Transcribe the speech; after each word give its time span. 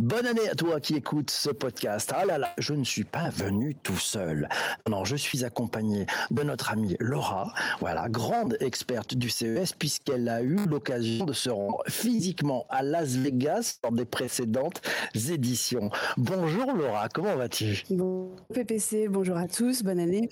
Bonne 0.00 0.24
année 0.24 0.48
à 0.48 0.54
toi 0.54 0.80
qui 0.80 0.94
écoutes 0.94 1.30
ce 1.30 1.50
podcast. 1.50 2.10
Ah 2.16 2.24
là 2.24 2.38
là, 2.38 2.54
je 2.56 2.72
ne 2.72 2.84
suis 2.84 3.04
pas 3.04 3.28
venu 3.28 3.74
tout 3.74 3.98
seul. 3.98 4.48
Non, 4.88 5.04
je 5.04 5.14
suis 5.14 5.44
accompagné 5.44 6.06
de 6.30 6.42
notre 6.42 6.70
amie 6.70 6.96
Laura, 7.00 7.52
voilà, 7.80 8.08
grande 8.08 8.56
experte 8.60 9.14
du 9.14 9.28
CES 9.28 9.74
puisqu'elle 9.78 10.30
a 10.30 10.40
eu 10.40 10.56
l'occasion 10.70 11.26
de 11.26 11.34
se 11.34 11.50
rendre 11.50 11.82
physiquement 11.86 12.64
à 12.70 12.82
Las 12.82 13.10
Vegas 13.10 13.78
lors 13.82 13.92
des 13.92 14.06
précédentes 14.06 14.80
éditions. 15.14 15.90
Bonjour 16.16 16.72
Laura, 16.72 17.10
comment 17.10 17.36
vas-tu? 17.36 17.84
Bon 17.90 18.34
PPC, 18.54 19.08
bonjour 19.08 19.36
à 19.36 19.48
tous, 19.48 19.82
bonne 19.82 20.00
année. 20.00 20.30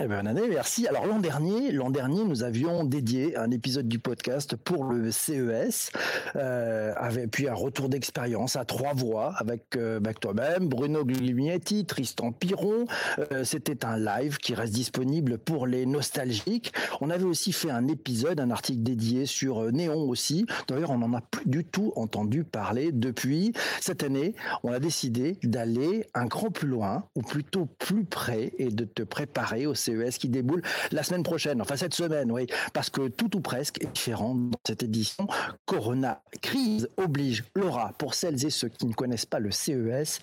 Eh 0.00 0.06
ben, 0.06 0.16
bonne 0.16 0.26
année, 0.26 0.48
merci. 0.48 0.88
Alors 0.88 1.06
l'an 1.06 1.20
dernier, 1.20 1.70
l'an 1.70 1.90
dernier, 1.90 2.24
nous 2.24 2.42
avions 2.42 2.84
dédié 2.84 3.36
un 3.36 3.50
épisode 3.52 3.86
du 3.86 3.98
podcast 3.98 4.56
pour 4.56 4.84
le 4.84 5.12
CES, 5.12 5.92
euh, 6.34 6.94
avec 6.96 7.30
puis 7.30 7.48
un 7.48 7.54
retour 7.54 7.88
d'expérience 7.88 8.56
à 8.56 8.64
trois 8.64 8.87
voix 8.92 9.34
avec, 9.38 9.76
euh, 9.76 10.00
toi-même, 10.20 10.68
Bruno 10.68 11.04
Guglielminetti, 11.04 11.84
Tristan 11.84 12.32
Piron. 12.32 12.86
Euh, 13.32 13.44
c'était 13.44 13.84
un 13.84 13.98
live 13.98 14.38
qui 14.38 14.54
reste 14.54 14.72
disponible 14.72 15.38
pour 15.38 15.66
les 15.66 15.86
nostalgiques. 15.86 16.72
On 17.00 17.10
avait 17.10 17.24
aussi 17.24 17.52
fait 17.52 17.70
un 17.70 17.86
épisode, 17.88 18.40
un 18.40 18.50
article 18.50 18.82
dédié 18.82 19.26
sur 19.26 19.62
euh, 19.62 19.70
Néon 19.70 20.08
aussi. 20.08 20.46
D'ailleurs, 20.66 20.90
on 20.90 20.98
n'en 20.98 21.12
a 21.14 21.20
plus 21.20 21.48
du 21.48 21.64
tout 21.64 21.92
entendu 21.96 22.44
parler 22.44 22.90
depuis. 22.92 23.52
Cette 23.80 24.02
année, 24.02 24.34
on 24.62 24.72
a 24.72 24.80
décidé 24.80 25.38
d'aller 25.42 26.06
un 26.14 26.26
grand 26.26 26.50
plus 26.50 26.68
loin, 26.68 27.04
ou 27.14 27.22
plutôt 27.22 27.66
plus 27.78 28.04
près, 28.04 28.52
et 28.58 28.70
de 28.70 28.84
te 28.84 29.02
préparer 29.02 29.66
au 29.66 29.74
CES 29.74 30.18
qui 30.18 30.28
déboule 30.28 30.62
la 30.92 31.02
semaine 31.02 31.22
prochaine, 31.22 31.60
enfin 31.60 31.76
cette 31.76 31.94
semaine, 31.94 32.32
oui, 32.32 32.46
parce 32.72 32.90
que 32.90 33.08
tout 33.08 33.36
ou 33.36 33.40
presque 33.40 33.82
est 33.82 33.92
différent 33.92 34.34
dans 34.34 34.58
cette 34.66 34.82
édition. 34.82 35.26
Corona 35.66 36.22
crise 36.42 36.88
oblige. 36.96 37.44
Laura, 37.54 37.92
pour 37.98 38.14
celles 38.14 38.44
et 38.44 38.50
ceux 38.50 38.68
qui 38.78 38.86
ne 38.86 38.94
connaissent 38.94 39.26
pas 39.26 39.40
le 39.40 39.50
CES, 39.50 40.20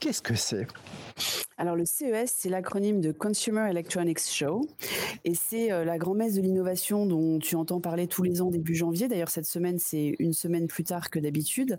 qu'est-ce 0.00 0.22
que 0.22 0.34
c'est? 0.34 0.66
Alors 1.62 1.76
le 1.76 1.84
CES, 1.84 2.34
c'est 2.36 2.48
l'acronyme 2.48 3.00
de 3.00 3.12
Consumer 3.12 3.70
Electronics 3.70 4.18
Show 4.18 4.66
et 5.24 5.36
c'est 5.36 5.70
euh, 5.70 5.84
la 5.84 5.96
grand-messe 5.96 6.34
de 6.34 6.40
l'innovation 6.40 7.06
dont 7.06 7.38
tu 7.38 7.54
entends 7.54 7.80
parler 7.80 8.08
tous 8.08 8.24
les 8.24 8.42
ans 8.42 8.50
début 8.50 8.74
janvier. 8.74 9.06
D'ailleurs 9.06 9.30
cette 9.30 9.46
semaine, 9.46 9.78
c'est 9.78 10.16
une 10.18 10.32
semaine 10.32 10.66
plus 10.66 10.82
tard 10.82 11.08
que 11.08 11.20
d'habitude. 11.20 11.78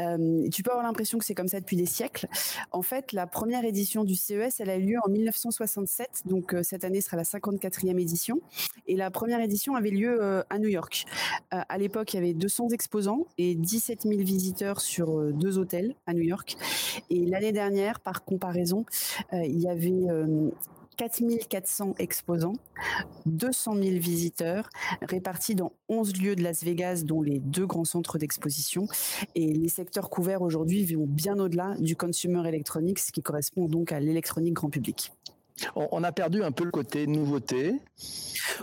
Euh, 0.00 0.48
tu 0.50 0.64
peux 0.64 0.72
avoir 0.72 0.84
l'impression 0.84 1.16
que 1.16 1.24
c'est 1.24 1.36
comme 1.36 1.46
ça 1.46 1.60
depuis 1.60 1.76
des 1.76 1.86
siècles. 1.86 2.26
En 2.72 2.82
fait, 2.82 3.12
la 3.12 3.28
première 3.28 3.64
édition 3.64 4.02
du 4.02 4.16
CES, 4.16 4.58
elle 4.58 4.68
a 4.68 4.76
eu 4.76 4.86
lieu 4.86 4.96
en 5.06 5.08
1967, 5.08 6.22
donc 6.24 6.52
euh, 6.52 6.64
cette 6.64 6.82
année 6.82 7.00
sera 7.00 7.16
la 7.16 7.22
54e 7.22 8.00
édition. 8.00 8.40
Et 8.88 8.96
la 8.96 9.12
première 9.12 9.40
édition 9.40 9.76
avait 9.76 9.90
lieu 9.90 10.42
à 10.50 10.58
New 10.58 10.68
York. 10.68 11.04
à 11.52 11.78
l'époque, 11.78 12.14
il 12.14 12.16
y 12.16 12.18
avait 12.18 12.34
200 12.34 12.70
exposants 12.70 13.28
et 13.38 13.54
17 13.54 14.02
000 14.02 14.18
visiteurs 14.24 14.80
sur 14.80 15.32
deux 15.32 15.58
hôtels 15.58 15.94
à 16.06 16.14
New 16.14 16.22
York. 16.22 16.56
Et 17.08 17.24
l'année 17.26 17.52
dernière, 17.52 18.00
par 18.00 18.24
comparaison, 18.24 18.84
il 19.32 19.58
y 19.58 19.68
avait 19.68 20.06
4400 20.96 21.88
euh, 21.88 21.92
exposants, 21.98 22.54
200 23.26 23.74
000 23.74 23.84
visiteurs 23.98 24.68
répartis 25.02 25.54
dans 25.54 25.72
11 25.88 26.20
lieux 26.20 26.36
de 26.36 26.42
Las 26.42 26.62
Vegas, 26.62 27.02
dont 27.04 27.22
les 27.22 27.38
deux 27.38 27.66
grands 27.66 27.84
centres 27.84 28.18
d'exposition. 28.18 28.86
Et 29.34 29.52
les 29.52 29.68
secteurs 29.68 30.10
couverts 30.10 30.42
aujourd'hui 30.42 30.84
vont 30.84 31.06
bien 31.06 31.38
au-delà 31.38 31.74
du 31.78 31.96
consumer 31.96 32.46
electronics, 32.46 33.00
qui 33.12 33.22
correspond 33.22 33.66
donc 33.66 33.92
à 33.92 34.00
l'électronique 34.00 34.54
grand 34.54 34.70
public. 34.70 35.12
On 35.74 36.02
a 36.04 36.12
perdu 36.12 36.42
un 36.42 36.52
peu 36.52 36.64
le 36.64 36.70
côté 36.70 37.06
nouveauté. 37.06 37.74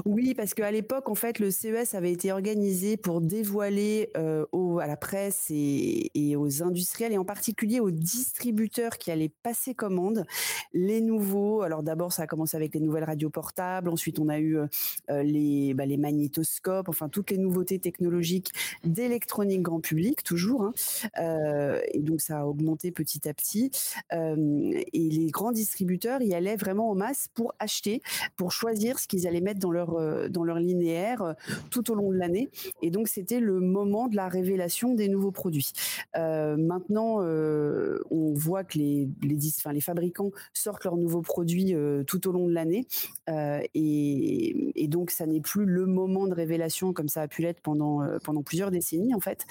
Oui, 0.05 0.33
parce 0.33 0.53
qu'à 0.53 0.71
l'époque, 0.71 1.09
en 1.09 1.15
fait, 1.15 1.39
le 1.39 1.51
CES 1.51 1.93
avait 1.93 2.11
été 2.11 2.31
organisé 2.31 2.97
pour 2.97 3.21
dévoiler 3.21 4.09
euh, 4.17 4.45
à 4.79 4.87
la 4.87 4.97
presse 4.97 5.47
et, 5.49 6.35
aux 6.35 6.63
industriels, 6.63 7.13
et 7.13 7.17
en 7.17 7.25
particulier 7.25 7.79
aux 7.79 7.91
distributeurs 7.91 8.97
qui 8.97 9.11
allaient 9.11 9.31
passer 9.43 9.73
commande, 9.73 10.25
les 10.73 11.01
nouveaux. 11.01 11.61
Alors 11.61 11.83
d'abord, 11.83 12.13
ça 12.13 12.23
a 12.23 12.27
commencé 12.27 12.55
avec 12.57 12.73
les 12.73 12.79
nouvelles 12.79 13.03
radios 13.03 13.29
portables. 13.29 13.89
Ensuite, 13.89 14.19
on 14.19 14.29
a 14.29 14.39
eu 14.39 14.57
euh, 14.57 15.23
les, 15.23 15.73
bah, 15.73 15.85
les 15.85 15.97
magnétoscopes, 15.97 16.89
enfin 16.89 17.09
toutes 17.09 17.31
les 17.31 17.37
nouveautés 17.37 17.79
technologiques 17.79 18.51
d'électronique 18.83 19.61
grand 19.61 19.81
public, 19.81 20.23
toujours. 20.23 20.63
Hein. 20.63 20.73
Euh, 21.19 21.81
et 21.93 21.99
donc, 21.99 22.21
ça 22.21 22.39
a 22.39 22.45
augmenté 22.45 22.91
petit 22.91 23.27
à 23.27 23.33
petit. 23.33 23.71
et 24.11 25.09
les 25.09 25.31
grands 25.31 25.51
distributeurs 25.51 26.21
y 26.21 26.33
allaient 26.33 26.55
vraiment 26.55 26.86
en 26.89 26.95
masse 26.95 27.29
pour 27.33 27.53
acheter, 27.59 28.01
pour 28.35 28.51
choisir 28.51 28.99
ce 28.99 29.07
qu'ils 29.07 29.27
allaient 29.27 29.41
mettre 29.41 29.59
dans 29.59 29.71
leur 29.71 29.95
euh, 29.95 30.29
dans 30.29 30.43
leur 30.43 30.59
linéaire 30.59 31.21
euh, 31.21 31.33
tout 31.69 31.91
au 31.91 31.95
long 31.95 32.11
de 32.11 32.17
l'année. 32.17 32.49
Et 32.81 32.91
donc 32.91 33.07
c'était 33.07 33.39
le 33.39 33.59
moment 33.59 34.07
de 34.07 34.15
la 34.15 34.27
révélation 34.27 34.93
des 34.93 35.07
nouveaux 35.07 35.31
produits. 35.31 35.71
Euh, 36.17 36.57
maintenant, 36.57 37.17
on 37.19 38.33
voit 38.33 38.63
que 38.63 38.77
les 38.77 39.09
les, 39.21 39.37
enfin, 39.57 39.73
les 39.73 39.81
fabricants 39.81 40.31
sortent 40.53 40.83
leurs 40.83 40.97
nouveaux 40.97 41.21
produits 41.21 41.75
tout 42.05 42.27
au 42.27 42.31
long 42.31 42.47
de 42.47 42.53
l'année, 42.53 42.85
et, 43.27 44.87
donc 44.87 45.11
ça 45.11 45.25
n'est 45.25 45.41
plus 45.41 45.65
le 45.65 45.85
moment 45.85 46.27
de 46.27 46.33
révélation 46.33 46.93
comme 46.93 47.09
ça 47.09 47.23
a 47.23 47.27
pu 47.27 47.41
l'être 47.41 47.61
pendant 47.61 48.01
pendant 48.23 48.41
plusieurs 48.41 48.71
décennies 48.71 49.13
en 49.13 49.19
fait. 49.19 49.45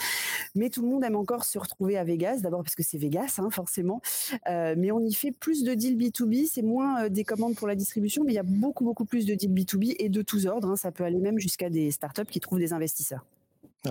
Mais 0.54 0.70
tout 0.70 0.82
le 0.82 0.88
monde 0.88 1.04
aime 1.04 1.16
encore 1.16 1.44
se 1.44 1.58
retrouver 1.58 1.98
à 1.98 2.04
Vegas, 2.04 2.38
d'abord 2.40 2.62
parce 2.62 2.74
que 2.74 2.82
c'est 2.82 2.98
Vegas, 2.98 3.36
hein, 3.38 3.50
forcément. 3.50 4.00
mais 4.46 4.90
on 4.90 5.00
y 5.00 5.12
fait 5.12 5.32
plus 5.32 5.62
de 5.62 5.74
deals 5.74 5.96
B2B, 5.96 6.48
c'est 6.50 6.62
moins 6.62 7.08
des 7.08 7.24
commandes 7.26 7.54
pour 7.54 7.68
la 7.68 7.74
distribution, 7.74 8.24
mais 8.24 8.32
il 8.32 8.36
y 8.36 8.38
a 8.38 8.44
beaucoup, 8.44 8.84
beaucoup 8.84 9.04
plus 9.04 9.26
de 9.26 9.34
deals 9.34 9.52
B2B 9.52 9.96
et 9.98 10.08
de 10.08 10.22
tous 10.22 10.46
ordres. 10.46 10.70
Hein. 10.70 10.76
Ça 10.76 10.90
peut 10.90 11.04
aller 11.04 11.18
même 11.18 11.38
jusqu'à 11.38 11.68
des 11.68 11.90
startups 11.90 12.24
qui 12.24 12.40
trouvent 12.40 12.58
des 12.58 12.72
investisseurs. 12.72 13.24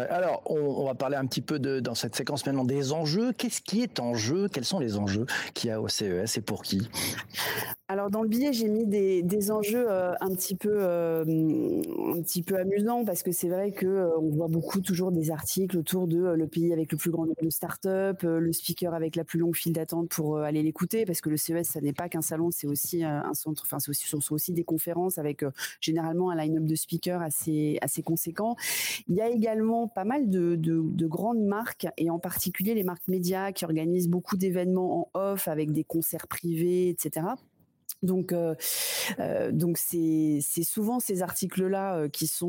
Alors, 0.09 0.41
on, 0.45 0.85
va 0.85 0.95
parler 0.95 1.15
un 1.15 1.25
petit 1.25 1.41
peu 1.41 1.59
de, 1.59 1.79
dans 1.79 1.95
cette 1.95 2.15
séquence 2.15 2.45
maintenant 2.45 2.65
des 2.65 2.91
enjeux. 2.91 3.33
Qu'est-ce 3.33 3.61
qui 3.61 3.81
est 3.81 3.99
en 3.99 4.13
jeu? 4.13 4.47
Quels 4.51 4.65
sont 4.65 4.79
les 4.79 4.97
enjeux 4.97 5.25
qu'il 5.53 5.69
y 5.69 5.71
a 5.71 5.81
au 5.81 5.87
CES 5.87 6.37
et 6.37 6.41
pour 6.41 6.63
qui? 6.63 6.89
Alors 7.87 8.09
dans 8.09 8.23
le 8.23 8.27
billet, 8.27 8.51
j'ai 8.51 8.67
mis 8.67 8.87
des, 8.87 9.21
des 9.21 9.51
enjeux 9.51 9.85
euh, 9.87 10.13
un 10.19 10.33
petit 10.33 10.55
peu 10.55 10.73
euh, 10.73 11.21
un 11.21 12.21
petit 12.23 12.41
peu 12.41 12.57
amusants 12.57 13.05
parce 13.05 13.21
que 13.21 13.31
c'est 13.31 13.47
vrai 13.47 13.73
que 13.73 13.85
euh, 13.85 14.09
voit 14.31 14.47
beaucoup 14.47 14.81
toujours 14.81 15.11
des 15.11 15.29
articles 15.29 15.77
autour 15.77 16.07
de 16.07 16.17
le 16.17 16.47
pays 16.47 16.73
avec 16.73 16.91
le 16.91 16.97
plus 16.97 17.11
grand 17.11 17.27
nombre 17.27 17.43
de 17.43 17.49
startups, 17.51 18.23
le 18.23 18.51
speaker 18.53 18.95
avec 18.95 19.15
la 19.15 19.23
plus 19.23 19.37
longue 19.37 19.55
file 19.55 19.73
d'attente 19.73 20.09
pour 20.09 20.39
aller 20.39 20.63
l'écouter 20.63 21.05
parce 21.05 21.21
que 21.21 21.29
le 21.29 21.37
CES 21.37 21.67
ça 21.67 21.79
n'est 21.79 21.93
pas 21.93 22.09
qu'un 22.09 22.23
salon, 22.23 22.49
c'est 22.49 22.65
aussi 22.65 23.03
un 23.03 23.33
centre, 23.35 23.63
enfin 23.65 23.77
aussi, 23.87 24.07
sont 24.07 24.33
aussi 24.33 24.51
des 24.51 24.63
conférences 24.63 25.19
avec 25.19 25.45
généralement 25.79 26.31
un 26.31 26.35
line-up 26.35 26.65
de 26.65 26.75
speakers 26.75 27.21
assez 27.21 27.77
assez 27.81 28.01
conséquent. 28.01 28.55
Il 29.07 29.15
y 29.15 29.21
a 29.21 29.29
également 29.29 29.84
pas 29.87 30.05
mal 30.05 30.29
de, 30.29 30.55
de, 30.55 30.81
de 30.83 31.07
grandes 31.07 31.43
marques 31.43 31.87
et 31.97 32.09
en 32.09 32.19
particulier 32.19 32.73
les 32.73 32.83
marques 32.83 33.07
médias 33.07 33.51
qui 33.51 33.65
organisent 33.65 34.09
beaucoup 34.09 34.37
d'événements 34.37 35.09
en 35.13 35.19
off 35.19 35.47
avec 35.47 35.71
des 35.71 35.83
concerts 35.83 36.27
privés, 36.27 36.89
etc. 36.89 37.27
Donc, 38.03 38.33
euh, 38.33 38.55
euh, 39.19 39.51
donc 39.51 39.77
c'est 39.77 40.41
souvent 40.63 40.99
ces 40.99 41.21
articles-là 41.21 41.95
euh, 41.95 42.09
qui 42.09 42.27
sont 42.27 42.45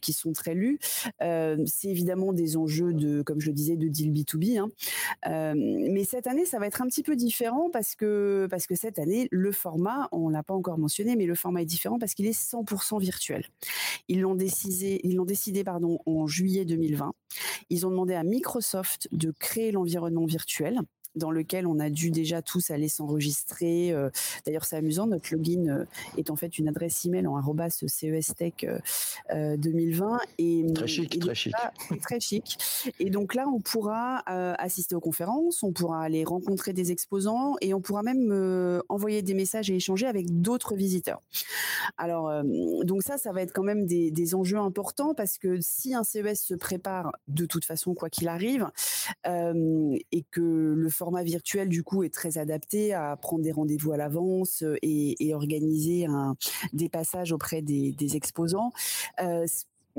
qui 0.00 0.12
sont 0.12 0.32
très 0.32 0.54
lus. 0.54 0.78
c'est 1.20 1.88
évidemment 1.88 2.32
des 2.32 2.56
enjeux 2.56 2.92
de, 2.92 3.22
comme 3.22 3.40
je 3.40 3.48
le 3.48 3.52
disais, 3.52 3.76
de 3.76 3.88
deal 3.88 4.12
B2B. 4.12 4.58
Hein. 4.58 5.54
mais 5.54 6.04
cette 6.04 6.26
année, 6.26 6.44
ça 6.44 6.58
va 6.58 6.66
être 6.66 6.82
un 6.82 6.86
petit 6.86 7.02
peu 7.02 7.16
différent 7.16 7.70
parce 7.70 7.94
que 7.94 8.46
parce 8.50 8.66
que 8.66 8.74
cette 8.74 8.98
année, 8.98 9.28
le 9.30 9.52
format, 9.52 10.08
on 10.12 10.28
l'a 10.28 10.42
pas 10.42 10.54
encore 10.54 10.78
mentionné, 10.78 11.16
mais 11.16 11.26
le 11.26 11.34
format 11.34 11.62
est 11.62 11.66
différent 11.66 11.98
parce 11.98 12.14
qu'il 12.14 12.26
est 12.26 12.38
100% 12.38 13.00
virtuel. 13.00 13.44
Ils 14.08 14.20
l'ont 14.20 14.34
décidé, 14.34 15.00
ils 15.04 15.16
l'ont 15.16 15.24
décidé 15.24 15.64
pardon 15.64 15.98
en 16.06 16.26
juillet 16.26 16.64
2020. 16.64 17.12
Ils 17.70 17.86
ont 17.86 17.90
demandé 17.90 18.14
à 18.14 18.22
Microsoft 18.22 19.08
de 19.12 19.32
créer 19.38 19.72
l'environnement 19.72 20.26
virtuel 20.26 20.80
dans 21.18 21.30
lequel 21.30 21.66
on 21.66 21.78
a 21.78 21.90
dû 21.90 22.10
déjà 22.10 22.42
tous 22.42 22.70
aller 22.70 22.88
s'enregistrer. 22.88 23.92
Euh, 23.92 24.10
d'ailleurs, 24.46 24.64
c'est 24.64 24.76
amusant, 24.76 25.06
notre 25.06 25.34
login 25.34 25.68
euh, 25.68 25.84
est 26.16 26.30
en 26.30 26.36
fait 26.36 26.58
une 26.58 26.68
adresse 26.68 27.04
email 27.04 27.26
en 27.26 27.36
arrobas 27.36 27.70
CESTech 27.70 28.66
2020. 29.30 30.12
Euh, 30.14 30.18
et, 30.38 30.64
très 30.74 30.86
chic, 30.86 31.18
très 31.18 31.34
chic. 31.34 31.54
très 32.02 32.20
chic. 32.20 32.58
Et 32.98 33.10
donc 33.10 33.34
là, 33.34 33.46
on 33.48 33.60
pourra 33.60 34.22
assister 34.58 34.94
aux 34.94 35.00
conférences, 35.00 35.62
on 35.62 35.72
pourra 35.72 36.02
aller 36.02 36.24
rencontrer 36.24 36.72
des 36.72 36.92
exposants 36.92 37.56
et 37.60 37.74
on 37.74 37.80
pourra 37.80 38.02
même 38.02 38.82
envoyer 38.88 39.22
des 39.22 39.34
messages 39.34 39.70
et 39.70 39.76
échanger 39.76 40.06
avec 40.06 40.40
d'autres 40.40 40.74
visiteurs. 40.74 41.22
Alors, 41.96 42.30
donc 42.84 43.02
ça, 43.02 43.18
ça 43.18 43.32
va 43.32 43.42
être 43.42 43.52
quand 43.52 43.62
même 43.62 43.86
des, 43.86 44.10
des 44.10 44.34
enjeux 44.34 44.58
importants 44.58 45.14
parce 45.14 45.38
que 45.38 45.58
si 45.60 45.94
un 45.94 46.04
CES 46.04 46.40
se 46.40 46.54
prépare 46.54 47.12
de 47.26 47.46
toute 47.46 47.64
façon, 47.64 47.94
quoi 47.94 48.10
qu'il 48.10 48.28
arrive, 48.28 48.68
et 49.24 50.24
que 50.30 50.74
le 50.76 50.88
format 50.88 51.07
virtuel 51.22 51.68
du 51.68 51.82
coup 51.82 52.02
est 52.02 52.12
très 52.12 52.38
adapté 52.38 52.94
à 52.94 53.16
prendre 53.16 53.42
des 53.42 53.52
rendez-vous 53.52 53.92
à 53.92 53.96
l'avance 53.96 54.62
euh, 54.62 54.76
et, 54.82 55.34
organiser 55.34 56.06
un, 56.06 56.36
des 56.72 56.88
passages 56.88 57.32
auprès 57.32 57.62
des, 57.62 57.94
exposants. 58.16 58.72
Euh, 59.20 59.46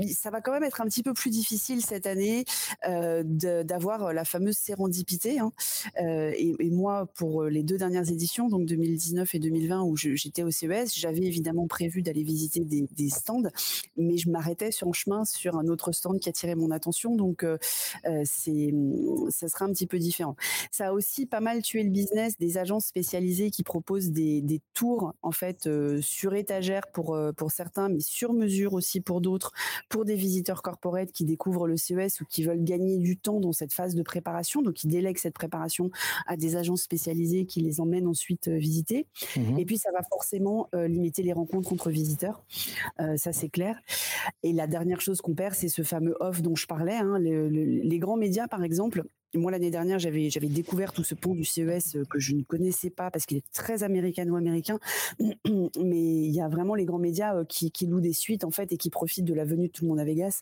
ça 0.07 0.29
va 0.29 0.41
quand 0.41 0.51
même 0.51 0.63
être 0.63 0.81
un 0.81 0.85
petit 0.85 1.03
peu 1.03 1.13
plus 1.13 1.29
difficile 1.29 1.81
cette 1.83 2.07
année 2.07 2.45
d'avoir 2.85 4.13
la 4.13 4.25
fameuse 4.25 4.57
sérendipité. 4.57 5.39
Hein. 5.39 5.51
Et, 5.97 6.53
et, 6.59 6.69
moi, 6.69 7.07
pour 7.15 7.43
les 7.45 7.63
deux 7.63 7.77
dernières 7.77 8.09
éditions, 8.09 8.47
donc 8.47 8.65
2019 8.65 9.35
et 9.35 9.39
2020, 9.39 9.83
où 9.83 9.95
j'étais 9.95 10.43
au 10.43 10.51
CES, 10.51 10.95
j'avais 10.95 11.23
évidemment 11.23 11.67
prévu 11.67 12.01
d'aller 12.01 12.23
visiter 12.23 12.61
des, 12.61 13.09
stands, 13.09 13.49
mais 13.97 14.17
je 14.17 14.29
m'arrêtais 14.29 14.71
sur 14.71 14.87
en 14.87 14.93
chemin 14.93 15.25
sur 15.25 15.57
un 15.57 15.67
autre 15.67 15.91
stand 15.91 16.19
qui 16.19 16.29
attirait 16.29 16.55
mon 16.55 16.71
attention. 16.71 17.15
Donc, 17.15 17.45
ça 18.03 19.47
sera 19.47 19.65
un 19.65 19.71
petit 19.71 19.87
peu 19.87 19.99
différent. 19.99 20.35
Ça 20.71 20.89
a 20.89 20.93
aussi 20.93 21.25
pas 21.25 21.39
mal 21.39 21.61
tué 21.61 21.83
le 21.83 21.89
business 21.89 22.37
des 22.37 22.57
agences 22.57 22.85
spécialisées 22.85 23.51
qui 23.51 23.63
proposent 23.63 24.11
des, 24.11 24.41
des 24.41 24.61
tours 24.73 25.13
en 25.21 25.31
fait 25.31 25.69
sur 26.01 26.33
étagère 26.33 26.87
pour 26.93 27.17
pour 27.35 27.51
certains, 27.51 27.89
mais 27.89 27.99
sur 27.99 28.33
mesure 28.33 28.73
aussi 28.73 29.01
pour 29.01 29.21
d'autres, 29.21 29.51
pour 29.89 30.05
des 30.05 30.15
visiteurs 30.15 30.61
corporate 30.61 31.11
qui 31.11 31.25
découvrent 31.25 31.67
le 31.67 31.75
CES 31.75 32.21
ou 32.21 32.25
qui 32.25 32.43
veulent 32.43 32.63
gagner 32.63 32.97
du 32.97 33.17
temps 33.17 33.39
dans 33.39 33.51
cette 33.51 33.73
phase 33.73 33.95
de 33.95 34.03
préparation, 34.03 34.61
donc 34.61 34.75
qui 34.75 34.87
délèguent 34.87 35.17
cette 35.17 35.33
préparation 35.33 35.89
à 36.27 36.37
des 36.37 36.55
agences 36.55 36.83
spécialisées 36.83 37.45
qui 37.45 37.61
les 37.61 37.81
emmènent 37.81 38.07
ensuite 38.07 38.47
euh, 38.47 38.57
visiter. 38.57 39.07
Mmh 39.35 39.59
Et 39.59 39.65
puis 39.65 39.77
ça 39.77 39.91
va 39.91 40.01
forcément 40.03 40.69
euh, 40.75 40.87
limiter 40.87 41.23
les 41.23 41.33
rencontres 41.33 41.73
entre 41.73 41.89
visiteurs, 41.89 42.43
euh, 42.99 43.17
ça 43.17 43.33
c'est 43.33 43.49
clair. 43.49 43.81
Et 44.43 44.53
la 44.53 44.67
dernière 44.67 45.01
chose 45.01 45.21
qu'on 45.21 45.33
perd, 45.33 45.55
c'est 45.55 45.69
ce 45.69 45.81
fameux 45.81 46.15
off 46.19 46.41
dont 46.41 46.55
je 46.55 46.67
parlais. 46.67 46.95
Hein, 46.95 47.17
les 47.19 47.99
grands 47.99 48.17
médias, 48.17 48.47
par 48.47 48.63
exemple, 48.63 49.03
moi, 49.35 49.51
l'année 49.51 49.69
dernière, 49.69 49.99
j'avais, 49.99 50.29
découvert 50.29 50.91
tout 50.91 51.03
ce 51.03 51.13
pont 51.13 51.35
du 51.35 51.45
CES 51.45 51.95
euh, 51.95 52.03
que 52.09 52.19
je 52.19 52.33
ne 52.33 52.41
connaissais 52.41 52.89
pas 52.89 53.11
parce 53.11 53.25
qu'il 53.25 53.37
est 53.37 53.51
très 53.53 53.83
américano-américain. 53.83 54.79
Mais 55.19 56.01
il 56.01 56.31
y 56.31 56.41
a 56.41 56.47
vraiment 56.47 56.73
les 56.73 56.85
grands 56.85 56.99
médias 56.99 57.35
euh, 57.35 57.45
qui, 57.45 57.71
qui 57.71 57.85
louent 57.85 58.01
des 58.01 58.13
suites, 58.13 58.43
en 58.43 58.51
fait, 58.51 58.71
et 58.71 58.77
qui 58.77 58.89
profitent 58.89 59.25
de 59.25 59.33
la 59.33 59.45
venue 59.45 59.67
de 59.67 59.71
tout 59.71 59.83
le 59.83 59.89
monde 59.89 59.99
à 59.99 60.05
Vegas 60.05 60.41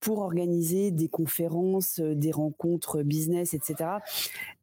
pour 0.00 0.18
organiser 0.18 0.90
des 0.90 1.08
conférences, 1.08 1.98
euh, 2.00 2.14
des 2.14 2.30
rencontres 2.30 3.02
business, 3.02 3.54
etc. 3.54 3.90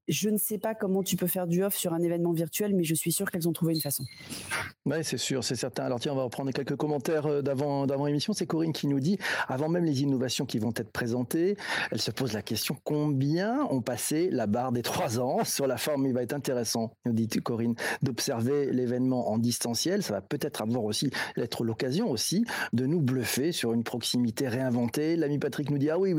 Je 0.08 0.30
ne 0.30 0.38
sais 0.38 0.58
pas 0.58 0.76
comment 0.76 1.02
tu 1.02 1.16
peux 1.16 1.28
faire 1.28 1.48
du 1.48 1.64
off 1.64 1.76
sur 1.76 1.94
un 1.94 2.02
événement 2.02 2.34
virtuel, 2.34 2.76
mais 2.76 2.84
je 2.84 2.94
suis 2.94 3.12
sûr 3.12 3.32
qu'elles 3.32 3.48
ont 3.48 3.54
trouvé 3.54 3.74
une 3.74 3.82
façon. 3.82 4.04
Oui, 4.86 4.98
c'est 5.04 5.18
sûr, 5.18 5.44
c'est 5.44 5.56
certain. 5.56 5.86
Alors 5.86 6.00
tiens, 6.00 6.12
on 6.12 6.18
va 6.18 6.24
reprendre 6.24 6.52
quelques 6.52 6.76
commentaires 6.76 7.26
euh, 7.26 7.42
d'avant 7.42 7.88
d'avant 7.88 8.08
émission. 8.08 8.34
C'est 8.34 8.46
Corinne 8.46 8.74
qui 8.74 8.88
nous 8.88 9.00
dit, 9.00 9.18
avant 9.48 9.70
même 9.70 9.86
les 9.86 10.02
innovations 10.02 10.46
qui 10.46 10.60
vont 10.60 10.74
être 10.76 10.92
présentées, 10.92 11.56
elle 11.92 12.02
se 12.02 12.12
pose 12.12 12.34
la 12.34 12.42
question 12.42 12.76
combien 12.84 13.66
ont 13.70 13.82
passé 13.82 14.30
la 14.30 14.46
barre 14.46 14.74
des 14.74 14.82
trois 14.82 15.20
ans 15.20 15.44
sur 15.46 15.68
la 15.68 15.78
forme? 15.78 16.06
Il 16.06 16.14
va 16.14 16.22
être 16.22 16.34
intéressant, 16.34 16.98
nous 17.06 17.14
dit 17.14 17.28
Corinne, 17.28 17.76
d'observer 18.02 18.72
l'événement 18.72 19.32
en 19.32 19.38
distanciel. 19.38 20.04
Ça 20.04 20.14
va 20.14 20.22
peut-être 20.22 20.62
avoir 20.62 20.84
aussi 20.84 21.12
être 21.38 21.64
l'occasion 21.64 22.10
aussi 22.10 22.44
de 22.74 22.86
nous 22.86 23.00
bluffer 23.00 23.54
sur 23.54 23.74
une 23.74 23.84
proximité 23.84 24.50
réinventée. 24.50 25.16
L'ami 25.16 25.40
Patrick 25.40 25.70
nous 25.70 25.78
dit 25.78 25.90
ah 25.90 25.98
oui, 25.98 26.14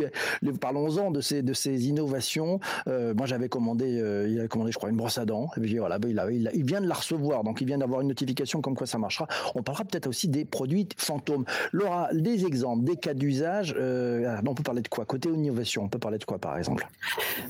parlons-en 0.61 1.11
de 1.11 1.21
ces 1.21 1.43
de 1.43 1.53
ces 1.53 1.89
innovations. 1.89 2.61
Euh, 2.89 3.15
moi, 3.15 3.27
j'avais 3.27 3.49
euh, 3.83 4.29
il 4.29 4.41
a 4.41 4.49
commandé, 4.49 4.73
je 4.73 4.79
crois, 4.79 4.91
une 4.91 4.97
brosse 4.97 5.19
à 5.19 5.25
dents. 5.25 5.51
Et 5.57 5.61
puis 5.61 5.79
voilà, 5.79 5.99
bah, 5.99 6.09
il, 6.31 6.65
vient 6.65 6.81
de 6.81 6.87
la 6.87 6.95
recevoir, 6.95 7.45
donc 7.45 7.61
il 7.61 7.67
vient 7.67 7.79
d'avoir 7.79 8.01
une 8.01 8.09
notification 8.09 8.61
comme 8.61 8.75
quoi 8.75 8.87
ça 8.87 8.99
marchera. 8.99 9.27
On 9.55 9.63
parlera 9.63 9.85
peut-être 9.85 10.07
aussi 10.07 10.29
des 10.29 10.45
produits 10.45 10.89
fantômes. 10.97 11.45
Laura, 11.73 12.09
des 12.13 12.47
exemples, 12.47 12.85
des 12.85 12.97
cas 12.97 13.15
d'usage. 13.15 13.75
Euh, 13.79 14.37
on 14.47 14.55
peut 14.55 14.63
parler 14.63 14.83
de 14.83 14.89
quoi? 14.89 15.05
Côté 15.05 15.29
innovation, 15.29 15.85
on 15.85 15.89
peut 15.89 15.99
parler 15.99 16.19
de 16.19 16.25
quoi 16.25 16.39
par 16.39 16.57
exemple? 16.57 16.87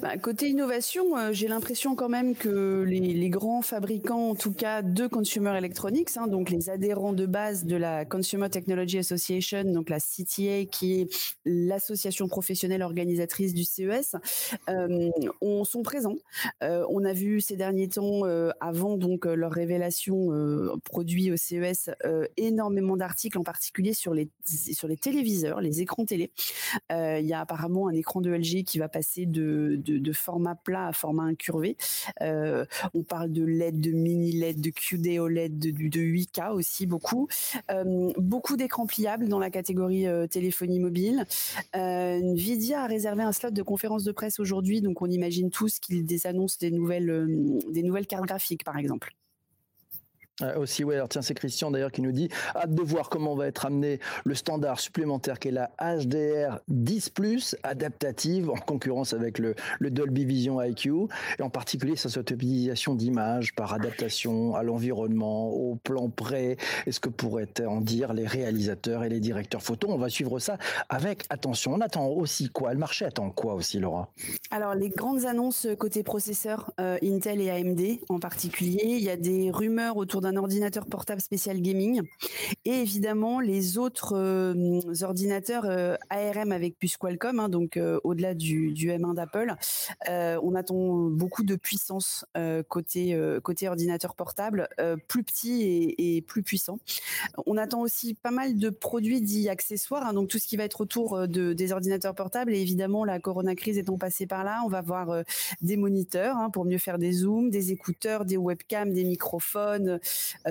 Bah, 0.01 0.17
Côté 0.17 0.49
innovation, 0.49 1.17
euh, 1.17 1.33
j'ai 1.33 1.49
l'impression 1.49 1.95
quand 1.95 2.09
même 2.09 2.35
que 2.35 2.85
les, 2.87 3.29
grands 3.29 3.63
fabricants, 3.63 4.31
en 4.31 4.35
tout 4.35 4.53
cas 4.53 4.83
de 4.83 5.07
consumer 5.07 5.57
electronics, 5.57 6.11
hein, 6.17 6.29
donc 6.29 6.51
les 6.51 6.71
adhérents 6.71 7.13
de 7.13 7.27
base 7.27 7.65
de 7.65 7.77
la 7.77 8.05
Consumer 8.05 8.49
Technology 8.49 8.99
Association, 8.99 9.65
donc 9.65 9.91
la 9.91 9.99
CTA, 9.99 10.67
qui 10.71 11.01
est 11.01 11.09
l'association 11.45 12.29
professionnelle 12.29 12.83
organisatrice 12.83 13.55
du 13.55 13.65
CES, 13.65 14.17
on, 15.41 15.65
sont 15.65 15.83
présents 15.83 16.14
euh, 16.63 16.85
on 16.91 17.05
a 17.05 17.13
vu 17.13 17.41
ces 17.41 17.57
derniers 17.57 17.89
temps, 17.89 18.25
euh, 18.25 18.51
avant 18.61 18.97
donc 18.97 19.27
euh, 19.27 19.35
leur 19.35 19.53
révélation 19.53 20.05
produit 20.85 21.31
au 21.31 21.37
CES, 21.37 21.91
énormément 22.37 22.97
d'articles, 22.97 23.39
en 23.39 23.43
particulier 23.43 23.95
sur 23.95 24.15
les 24.15 24.29
téléviseurs, 25.01 25.61
les 25.61 25.81
écrans 25.81 26.05
télé. 26.05 26.31
Il 26.91 27.27
y 27.27 27.33
a 27.33 27.41
apparemment 27.41 27.89
un 27.89 27.93
écran 27.93 28.21
de 28.21 28.31
LG 28.31 28.65
qui 28.65 28.79
va 28.79 28.89
passer 28.89 29.27
de, 29.27 30.13
format 30.13 30.55
plat 30.55 30.89
à 30.89 30.93
format 30.93 31.25
incurvé. 31.25 31.77
on 32.21 33.03
parle 33.03 33.33
de 33.33 33.45
LED, 33.45 33.81
de 33.81 33.91
mini 33.93 34.33
LED, 34.33 34.61
de 34.61 34.71
QD 34.71 35.19
OLED, 35.19 35.59
de, 35.59 35.71
de 35.71 36.01
8K 36.01 36.53
aussi 36.53 36.87
beaucoup. 36.87 37.29
beaucoup 38.17 38.57
d'écrans 38.57 38.87
pliables 38.87 39.29
dans 39.29 39.39
la 39.39 39.51
catégorie 39.51 40.07
téléphonie 40.31 40.81
mobile. 40.81 41.25
Nvidia 41.75 42.83
a 42.83 42.87
réservé 42.87 43.23
un 43.23 43.33
slot 43.33 43.51
de 43.51 43.63
conférence 43.63 44.05
de 44.05 44.13
presse 44.13 44.41
aujourd'hui, 44.41 44.81
donc 44.81 45.03
on 45.03 45.11
imagine 45.11 45.51
tous 45.51 45.79
qu'il 45.79 46.04
des 46.05 46.27
annonces 46.27 46.59
des 46.59 46.71
nouvelles, 46.71 47.11
euh, 47.11 47.59
des 47.71 47.83
nouvelles 47.83 48.07
cartes 48.07 48.27
graphiques, 48.27 48.65
par 48.65 48.79
exemple. 48.79 49.13
Euh, 50.43 50.59
aussi, 50.59 50.83
ouais, 50.83 50.97
alors 50.97 51.09
tiens, 51.09 51.23
c'est 51.23 51.35
Christian 51.35 51.71
d'ailleurs 51.71 51.93
qui 51.93 52.03
nous 52.03 52.11
dit 52.11 52.29
hâte 52.57 52.75
de 52.75 52.83
voir 52.83 53.09
comment 53.09 53.37
va 53.37 53.47
être 53.47 53.67
amené 53.67 54.01
le 54.25 54.35
standard 54.35 54.81
supplémentaire 54.81 55.39
qui 55.39 55.49
est 55.49 55.53
la 55.53 55.71
HDR 55.81 56.59
10 56.67 57.57
adaptative 57.63 58.51
en 58.51 58.57
concurrence 58.57 59.13
avec 59.13 59.39
le, 59.39 59.55
le, 59.79 59.91
Dolby 59.91 60.25
Vision 60.25 60.61
IQ 60.61 61.07
et 61.39 61.43
en 61.43 61.51
particulier 61.51 61.95
sa 61.95 62.09
cette 62.09 62.33
utilisation 62.33 62.97
d'images 62.97 63.55
par 63.55 63.75
adaptation 63.75 64.57
à 64.57 64.65
l'environnement, 64.65 65.51
au 65.51 65.77
plan 65.77 66.09
près. 66.09 66.57
Est-ce 66.87 66.99
que 66.99 67.09
pourraient 67.09 67.49
en 67.65 67.81
dire 67.81 68.13
les 68.13 68.27
réalisateurs 68.27 69.05
et 69.05 69.09
les 69.09 69.21
directeurs 69.21 69.63
photo 69.63 69.89
On 69.91 69.99
va 69.99 70.09
suivre 70.09 70.41
ça 70.41 70.59
avec 70.89 71.25
attention. 71.31 71.75
On 71.75 71.81
attend 71.81 72.09
aussi 72.09 72.49
quoi? 72.49 72.73
Le 72.73 72.81
marché 72.81 73.05
attend 73.05 73.31
quoi 73.31 73.55
aussi, 73.55 73.79
Laura? 73.79 74.11
Alors, 74.51 74.75
les 74.75 74.89
grandes 74.89 75.27
annonces 75.27 75.69
côté 75.79 76.03
processeurs 76.03 76.73
euh, 76.81 76.99
Intel 77.03 77.41
et 77.41 77.51
AMD 77.51 77.81
en 78.09 78.19
particulier, 78.19 78.83
il 78.85 79.03
y 79.03 79.11
a 79.11 79.17
des 79.17 79.51
rumeurs 79.53 79.97
autour 79.97 80.24
d'un 80.25 80.37
ordinateur 80.37 80.87
portable 80.87 81.21
spécial 81.21 81.61
gaming 81.61 82.03
et 82.65 82.73
évidemment 82.73 83.41
les 83.41 83.79
autres 83.79 84.15
euh, 84.17 84.81
ordinateurs 85.03 85.65
euh, 85.67 85.97
ARM 86.11 86.51
avec 86.51 86.79
puce 86.79 86.97
Qualcomm, 86.97 87.41
hein, 87.41 87.49
donc 87.49 87.77
euh, 87.77 88.01
au-delà 88.05 88.35
du, 88.35 88.73
M1 88.75 89.15
d'Apple. 89.15 89.55
on 90.09 90.55
attend 90.55 91.09
beaucoup 91.11 91.43
de 91.43 91.57
puissance 91.57 92.25
côté 92.69 93.19
côté 93.43 93.69
ordinateur 93.69 94.15
portable, 94.15 94.69
plus 95.09 95.23
petit 95.23 95.95
et, 95.99 96.23
plus 96.23 96.43
puissant. 96.43 96.79
On 97.47 97.57
attend 97.57 97.81
aussi 97.81 98.15
pas 98.15 98.31
mal 98.31 98.57
de 98.57 98.71
produits 98.71 99.21
dits 99.21 99.49
accessoires, 99.49 100.07
hein, 100.07 100.13
donc 100.15 100.29
tout 100.29 100.39
ce 100.39 100.47
qui 100.47 100.57
va 100.57 100.65
être 100.65 100.81
autour 100.81 101.29
de, 101.29 101.53
des 101.53 101.73
ordinateurs 101.73 102.15
portables 102.15 102.55
et 102.55 102.61
évidemment 102.61 103.05
la 103.05 103.19
Corona 103.21 103.55
crise 103.55 103.79
étant 103.79 103.99
passée 103.99 104.27
par 104.27 104.45
là, 104.45 104.63
on 104.65 104.69
va 104.69 104.81
voir 104.81 105.23
des 105.61 105.77
moniteurs 105.77 106.37
hein, 106.37 106.51
pour 106.51 106.65
mieux 106.65 106.79
faire 106.79 106.99
des 106.99 107.13
zooms, 107.13 107.51
des 107.51 107.73
écouteurs, 107.73 108.25
des 108.25 108.37
webcams, 108.37 108.93
des 108.93 109.05
microphones, 109.05 110.01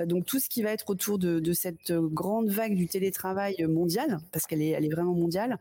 donc 0.06 0.26
tout 0.26 0.38
ce 0.38 0.48
qui 0.48 0.62
va 0.62 0.70
être 0.70 0.88
autour 0.90 1.18
de, 1.18 1.52
cette 1.52 1.92
grande 1.92 2.50
vague 2.50 2.74
du 2.74 2.86
télétravail 2.86 3.56
mondial, 3.68 4.18
parce 4.32 4.46
qu'elle 4.46 4.62
est, 4.62 4.88
vraiment 4.90 5.14
mondiale. 5.14 5.58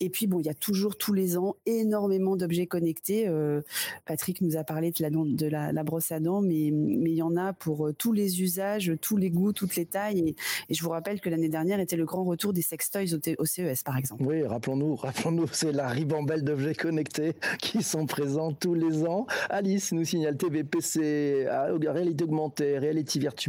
Et 0.00 0.08
puis 0.08 0.26
bon, 0.26 0.40
il 0.40 0.46
y 0.46 0.50
a 0.50 0.54
toujours 0.54 0.96
tous 0.96 1.12
les 1.12 1.36
ans 1.36 1.56
énormément 1.66 2.36
d'objets 2.36 2.66
connectés. 2.66 3.28
Euh, 3.28 3.60
Patrick 4.06 4.40
nous 4.40 4.56
a 4.56 4.64
parlé 4.64 4.90
de 4.90 5.46
la, 5.46 5.82
brosse 5.82 6.12
à 6.12 6.20
dents, 6.20 6.40
mais 6.40 6.66
il 6.66 7.14
y 7.14 7.22
en 7.22 7.36
a 7.36 7.52
pour 7.52 7.88
euh, 7.88 7.92
tous 7.92 8.12
les 8.12 8.42
usages, 8.42 8.92
tous 9.00 9.16
les 9.16 9.30
goûts, 9.30 9.52
toutes 9.52 9.76
les 9.76 9.86
tailles. 9.86 10.20
Et, 10.28 10.36
je 10.74 10.82
vous 10.82 10.90
rappelle 10.90 11.20
que 11.20 11.28
l'année 11.28 11.48
dernière 11.48 11.80
était 11.80 11.96
le 11.96 12.04
grand 12.04 12.24
retour 12.24 12.52
des 12.52 12.62
sextoys 12.62 13.14
au, 13.38 13.44
CES, 13.44 13.82
par 13.84 13.96
exemple. 13.96 14.22
Oui, 14.24 14.44
rappelons-nous, 14.44 14.96
rappelons-nous, 14.96 15.46
c'est 15.52 15.72
la 15.72 15.88
ribambelle 15.88 16.42
d'objets 16.42 16.74
connectés 16.74 17.34
qui 17.58 17.82
sont 17.82 18.06
présents 18.06 18.52
tous 18.52 18.74
les 18.74 19.04
ans. 19.04 19.26
Alice 19.50 19.92
nous 19.92 20.04
signale 20.04 20.36
TVPC, 20.36 21.46
réalité 21.92 22.24
augmentée, 22.24 22.78
réalité 22.78 23.18
virtuelle 23.18 23.41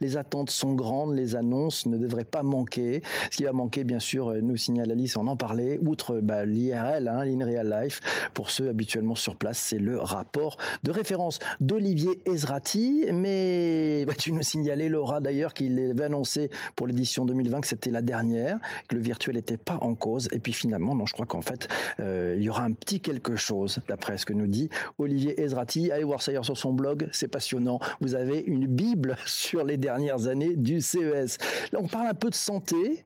les 0.00 0.16
attentes 0.16 0.50
sont 0.50 0.74
grandes, 0.74 1.14
les 1.14 1.36
annonces 1.36 1.86
ne 1.86 1.96
devraient 1.96 2.24
pas 2.24 2.42
manquer. 2.42 3.02
Ce 3.30 3.36
qui 3.36 3.44
va 3.44 3.52
manquer, 3.52 3.84
bien 3.84 3.98
sûr, 3.98 4.30
euh, 4.30 4.40
nous 4.40 4.56
signale 4.56 4.90
Alice, 4.90 5.16
on 5.16 5.26
en 5.26 5.36
parlait, 5.36 5.78
outre 5.84 6.20
bah, 6.20 6.44
l'IRL, 6.44 7.08
hein, 7.08 7.24
Life, 7.24 8.00
pour 8.34 8.50
ceux 8.50 8.68
habituellement 8.68 9.14
sur 9.14 9.36
place, 9.36 9.58
c'est 9.58 9.78
le 9.78 9.98
rapport 9.98 10.56
de 10.82 10.90
référence 10.90 11.38
d'Olivier 11.60 12.20
Ezrati. 12.26 13.06
Mais 13.12 14.06
tu 14.18 14.32
nous 14.32 14.42
signalais, 14.42 14.88
Laura, 14.88 15.20
d'ailleurs, 15.20 15.54
qu'il 15.54 15.78
avait 15.78 16.04
annoncé 16.04 16.50
pour 16.76 16.86
l'édition 16.86 17.24
2020 17.24 17.60
que 17.60 17.66
c'était 17.66 17.90
la 17.90 18.02
dernière, 18.02 18.58
que 18.88 18.96
le 18.96 19.02
virtuel 19.02 19.36
n'était 19.36 19.56
pas 19.56 19.78
en 19.80 19.94
cause. 19.94 20.28
Et 20.32 20.38
puis 20.38 20.52
finalement, 20.52 20.94
non, 20.94 21.06
je 21.06 21.12
crois 21.12 21.26
qu'en 21.26 21.42
fait, 21.42 21.68
euh, 22.00 22.34
il 22.36 22.42
y 22.42 22.48
aura 22.48 22.64
un 22.64 22.72
petit 22.72 23.00
quelque 23.00 23.36
chose, 23.36 23.78
d'après 23.88 24.18
ce 24.18 24.26
que 24.26 24.32
nous 24.32 24.46
dit 24.46 24.68
Olivier 24.98 25.40
Ezrati. 25.40 25.90
Allez 25.90 26.04
voir 26.04 26.22
ça 26.22 26.32
sur 26.42 26.56
son 26.56 26.72
blog, 26.72 27.08
c'est 27.12 27.28
passionnant. 27.28 27.78
Vous 28.00 28.14
avez 28.14 28.40
une 28.40 28.66
bible 28.66 29.16
sur 29.34 29.64
les 29.64 29.76
dernières 29.76 30.26
années 30.26 30.56
du 30.56 30.80
CES. 30.80 31.38
Là, 31.72 31.78
on 31.80 31.88
parle 31.88 32.08
un 32.08 32.14
peu 32.14 32.30
de 32.30 32.34
santé. 32.34 33.04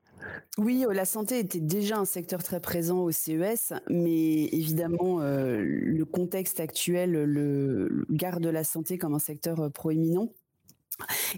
Oui, 0.59 0.85
euh, 0.87 0.93
la 0.93 1.05
santé 1.05 1.39
était 1.39 1.61
déjà 1.61 1.99
un 1.99 2.05
secteur 2.05 2.43
très 2.43 2.61
présent 2.61 2.99
au 2.99 3.11
CES, 3.11 3.73
mais 3.89 4.45
évidemment, 4.47 5.21
euh, 5.21 5.63
le 5.63 6.05
contexte 6.05 6.61
actuel 6.61 7.13
le 7.13 8.05
garde 8.11 8.47
la 8.47 8.65
santé 8.65 8.99
comme 8.99 9.15
un 9.15 9.21
secteur 9.21 9.61
euh, 9.61 9.71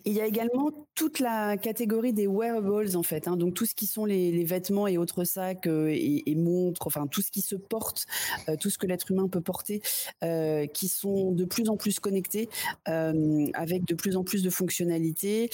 il 0.04 0.12
y 0.12 0.20
a 0.20 0.26
également 0.26 0.70
toute 0.94 1.18
la 1.18 1.56
catégorie 1.56 2.12
des 2.12 2.26
wearables 2.26 2.97
en 2.97 3.02
fait, 3.02 3.28
hein. 3.28 3.37
donc 3.37 3.54
tout 3.54 3.66
ce 3.66 3.75
qui 3.75 3.87
sont 3.87 4.04
les, 4.04 4.44
vêtements 4.44 4.87
et 4.87 4.99
autres 4.99 5.25
sacs 5.25 5.66
euh, 5.66 5.88
et, 5.90 6.35
montres, 6.35 6.87
enfin 6.87 7.06
tout 7.06 7.23
ce 7.23 7.30
qui 7.30 7.40
se 7.40 7.54
porte, 7.54 8.06
euh, 8.49 8.56
tout 8.56 8.70
ce 8.70 8.78
que 8.78 8.87
l'être 8.87 9.11
humain 9.11 9.28
peut 9.28 9.40
porter, 9.40 9.82
euh, 10.25 10.66
qui 10.66 10.88
sont 10.88 11.32
de 11.32 11.44
plus 11.44 11.68
en 11.68 11.76
plus 11.76 12.00
connectés, 12.00 12.49
avec 12.87 13.85
de 13.85 13.94
plus 13.94 14.16
en 14.16 14.25
plus 14.25 14.42
de 14.42 14.50
fonctionnalités. 14.50 15.50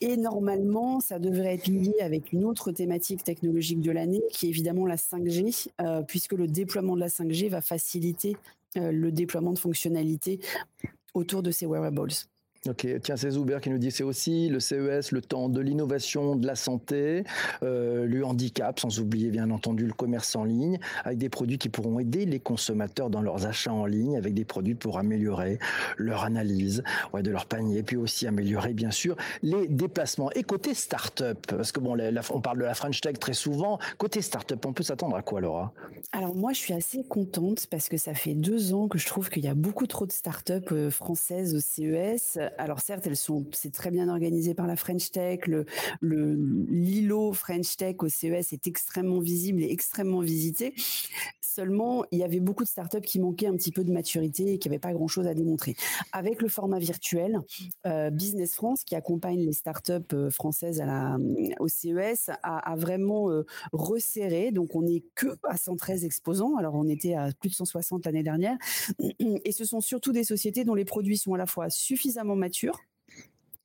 Et 0.00 0.16
normalement, 0.16 1.00
ça 1.00 1.18
devrait 1.18 1.54
être 1.54 1.68
lié 1.68 1.94
avec 2.00 2.32
une 2.32 2.44
autre 2.44 2.72
thématique 2.72 3.24
technologique 3.24 3.80
de 3.80 3.90
l'année, 3.90 4.22
qui 4.30 4.46
est 4.46 4.48
évidemment 4.50 4.86
la 4.86 4.96
5G, 4.96 5.68
puisque 6.06 6.32
le 6.32 6.46
déploiement 6.46 6.94
de 6.94 7.00
la 7.00 7.08
5G 7.08 7.48
va 7.48 7.60
faciliter 7.60 8.36
le 8.74 9.10
déploiement 9.10 9.52
de 9.52 9.58
fonctionnalités 9.58 10.40
autour 11.14 11.42
de 11.42 11.50
ces 11.50 11.66
wearables. 11.66 12.12
Ok, 12.68 12.86
tiens, 13.02 13.16
c'est 13.16 13.30
Zuber 13.30 13.58
qui 13.60 13.70
nous 13.70 13.78
dit 13.78 13.90
c'est 13.90 14.02
aussi 14.02 14.48
le 14.48 14.58
CES, 14.58 15.12
le 15.12 15.20
temps 15.20 15.48
de 15.48 15.60
l'innovation, 15.60 16.34
de 16.34 16.46
la 16.46 16.56
santé, 16.56 17.22
euh, 17.62 18.06
le 18.06 18.24
handicap, 18.24 18.80
sans 18.80 18.98
oublier 18.98 19.30
bien 19.30 19.50
entendu 19.50 19.86
le 19.86 19.92
commerce 19.92 20.34
en 20.34 20.44
ligne, 20.44 20.78
avec 21.04 21.18
des 21.18 21.28
produits 21.28 21.58
qui 21.58 21.68
pourront 21.68 22.00
aider 22.00 22.24
les 22.24 22.40
consommateurs 22.40 23.08
dans 23.08 23.20
leurs 23.20 23.46
achats 23.46 23.72
en 23.72 23.86
ligne, 23.86 24.16
avec 24.16 24.34
des 24.34 24.44
produits 24.44 24.74
pour 24.74 24.98
améliorer 24.98 25.58
leur 25.96 26.24
analyse 26.24 26.82
ouais, 27.12 27.22
de 27.22 27.30
leur 27.30 27.46
panier, 27.46 27.82
puis 27.82 27.96
aussi 27.96 28.26
améliorer 28.26 28.72
bien 28.72 28.90
sûr 28.90 29.16
les 29.42 29.68
déplacements. 29.68 30.30
Et 30.32 30.42
côté 30.42 30.74
start-up, 30.74 31.38
parce 31.46 31.70
que 31.70 31.78
bon, 31.80 31.96
on 32.30 32.40
parle 32.40 32.58
de 32.58 32.64
la 32.64 32.74
French 32.74 33.00
Tech 33.00 33.18
très 33.20 33.34
souvent, 33.34 33.78
côté 33.98 34.22
start-up, 34.22 34.64
on 34.66 34.72
peut 34.72 34.82
s'attendre 34.82 35.16
à 35.16 35.22
quoi, 35.22 35.40
Laura? 35.40 35.72
Alors 36.12 36.34
moi, 36.34 36.52
je 36.52 36.58
suis 36.58 36.74
assez 36.74 37.04
contente 37.04 37.66
parce 37.70 37.88
que 37.88 37.96
ça 37.96 38.14
fait 38.14 38.34
deux 38.34 38.74
ans 38.74 38.88
que 38.88 38.98
je 38.98 39.06
trouve 39.06 39.30
qu'il 39.30 39.44
y 39.44 39.48
a 39.48 39.54
beaucoup 39.54 39.86
trop 39.86 40.06
de 40.06 40.12
start-up 40.12 40.68
euh, 40.72 40.90
françaises 40.90 41.54
au 41.54 41.60
CES 41.60 42.38
alors 42.58 42.80
certes, 42.80 43.06
elles 43.06 43.16
sont, 43.16 43.46
c'est 43.52 43.72
très 43.72 43.90
bien 43.90 44.08
organisé 44.08 44.54
par 44.54 44.66
la 44.66 44.76
French 44.76 45.10
Tech. 45.10 45.40
Le, 45.46 45.66
l'îlot 46.00 47.32
French 47.32 47.76
Tech 47.76 47.96
au 48.00 48.08
CES 48.08 48.52
est 48.52 48.66
extrêmement 48.66 49.20
visible 49.20 49.62
et 49.62 49.70
extrêmement 49.70 50.20
visité. 50.20 50.74
Seulement, 51.56 52.04
il 52.10 52.18
y 52.18 52.22
avait 52.22 52.40
beaucoup 52.40 52.64
de 52.64 52.68
startups 52.68 53.00
qui 53.00 53.18
manquaient 53.18 53.46
un 53.46 53.56
petit 53.56 53.72
peu 53.72 53.82
de 53.82 53.90
maturité 53.90 54.52
et 54.52 54.58
qui 54.58 54.68
n'avaient 54.68 54.78
pas 54.78 54.92
grand-chose 54.92 55.26
à 55.26 55.32
démontrer. 55.32 55.74
Avec 56.12 56.42
le 56.42 56.48
format 56.48 56.78
virtuel, 56.78 57.40
euh, 57.86 58.10
Business 58.10 58.54
France, 58.54 58.84
qui 58.84 58.94
accompagne 58.94 59.40
les 59.40 59.54
startups 59.54 59.92
euh, 60.12 60.28
françaises 60.28 60.82
à 60.82 60.84
la, 60.84 61.16
au 61.58 61.66
CES, 61.66 62.28
a, 62.42 62.76
vraiment 62.76 63.30
euh, 63.30 63.46
resserré. 63.72 64.50
Donc, 64.52 64.74
on 64.74 64.82
n'est 64.82 65.02
que 65.14 65.28
à 65.44 65.56
113 65.56 66.04
exposants. 66.04 66.56
Alors, 66.56 66.74
on 66.74 66.88
était 66.88 67.14
à 67.14 67.30
plus 67.40 67.48
de 67.48 67.54
160 67.54 68.04
l'année 68.04 68.22
dernière. 68.22 68.58
Et 69.18 69.52
ce 69.52 69.64
sont 69.64 69.80
surtout 69.80 70.12
des 70.12 70.24
sociétés 70.24 70.64
dont 70.64 70.74
les 70.74 70.84
produits 70.84 71.16
sont 71.16 71.32
à 71.32 71.38
la 71.38 71.46
fois 71.46 71.70
suffisamment 71.70 72.36
mature 72.46 72.72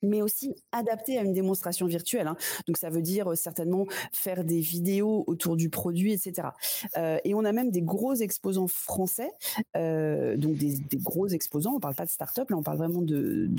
mais 0.01 0.22
aussi 0.22 0.55
adapté 0.72 1.17
à 1.17 1.24
une 1.24 1.34
démonstration 1.34 1.86
virtuelle. 1.86 2.27
Hein. 2.27 2.38
Donc 2.67 2.77
ça 2.77 2.89
veut 2.89 3.01
dire 3.01 3.31
euh, 3.31 3.36
certainement 3.36 3.86
faire 4.13 4.43
des 4.43 4.60
vidéos 4.60 5.24
autour 5.27 5.55
du 5.55 5.70
produit, 5.70 6.13
etc. 6.13 6.50
Euh, 6.98 7.20
et 7.24 7.34
on 7.34 7.46
a 7.46 7.51
même 7.51 7.72
des 7.72 7.81
gros 7.81 8.13
exposants 8.15 8.67
français, 8.67 9.31
euh, 9.77 10.38
donc 10.38 10.58
des, 10.58 10.79
gros 10.93 11.27
exposants. 11.27 11.74
On 11.75 11.79
parle 11.79 11.96
pas 11.96 12.05
de 12.05 12.10
start-up, 12.10 12.50
là 12.50 12.58
on 12.58 12.63
parle 12.63 12.77
vraiment 12.77 13.01
de, 13.01 13.50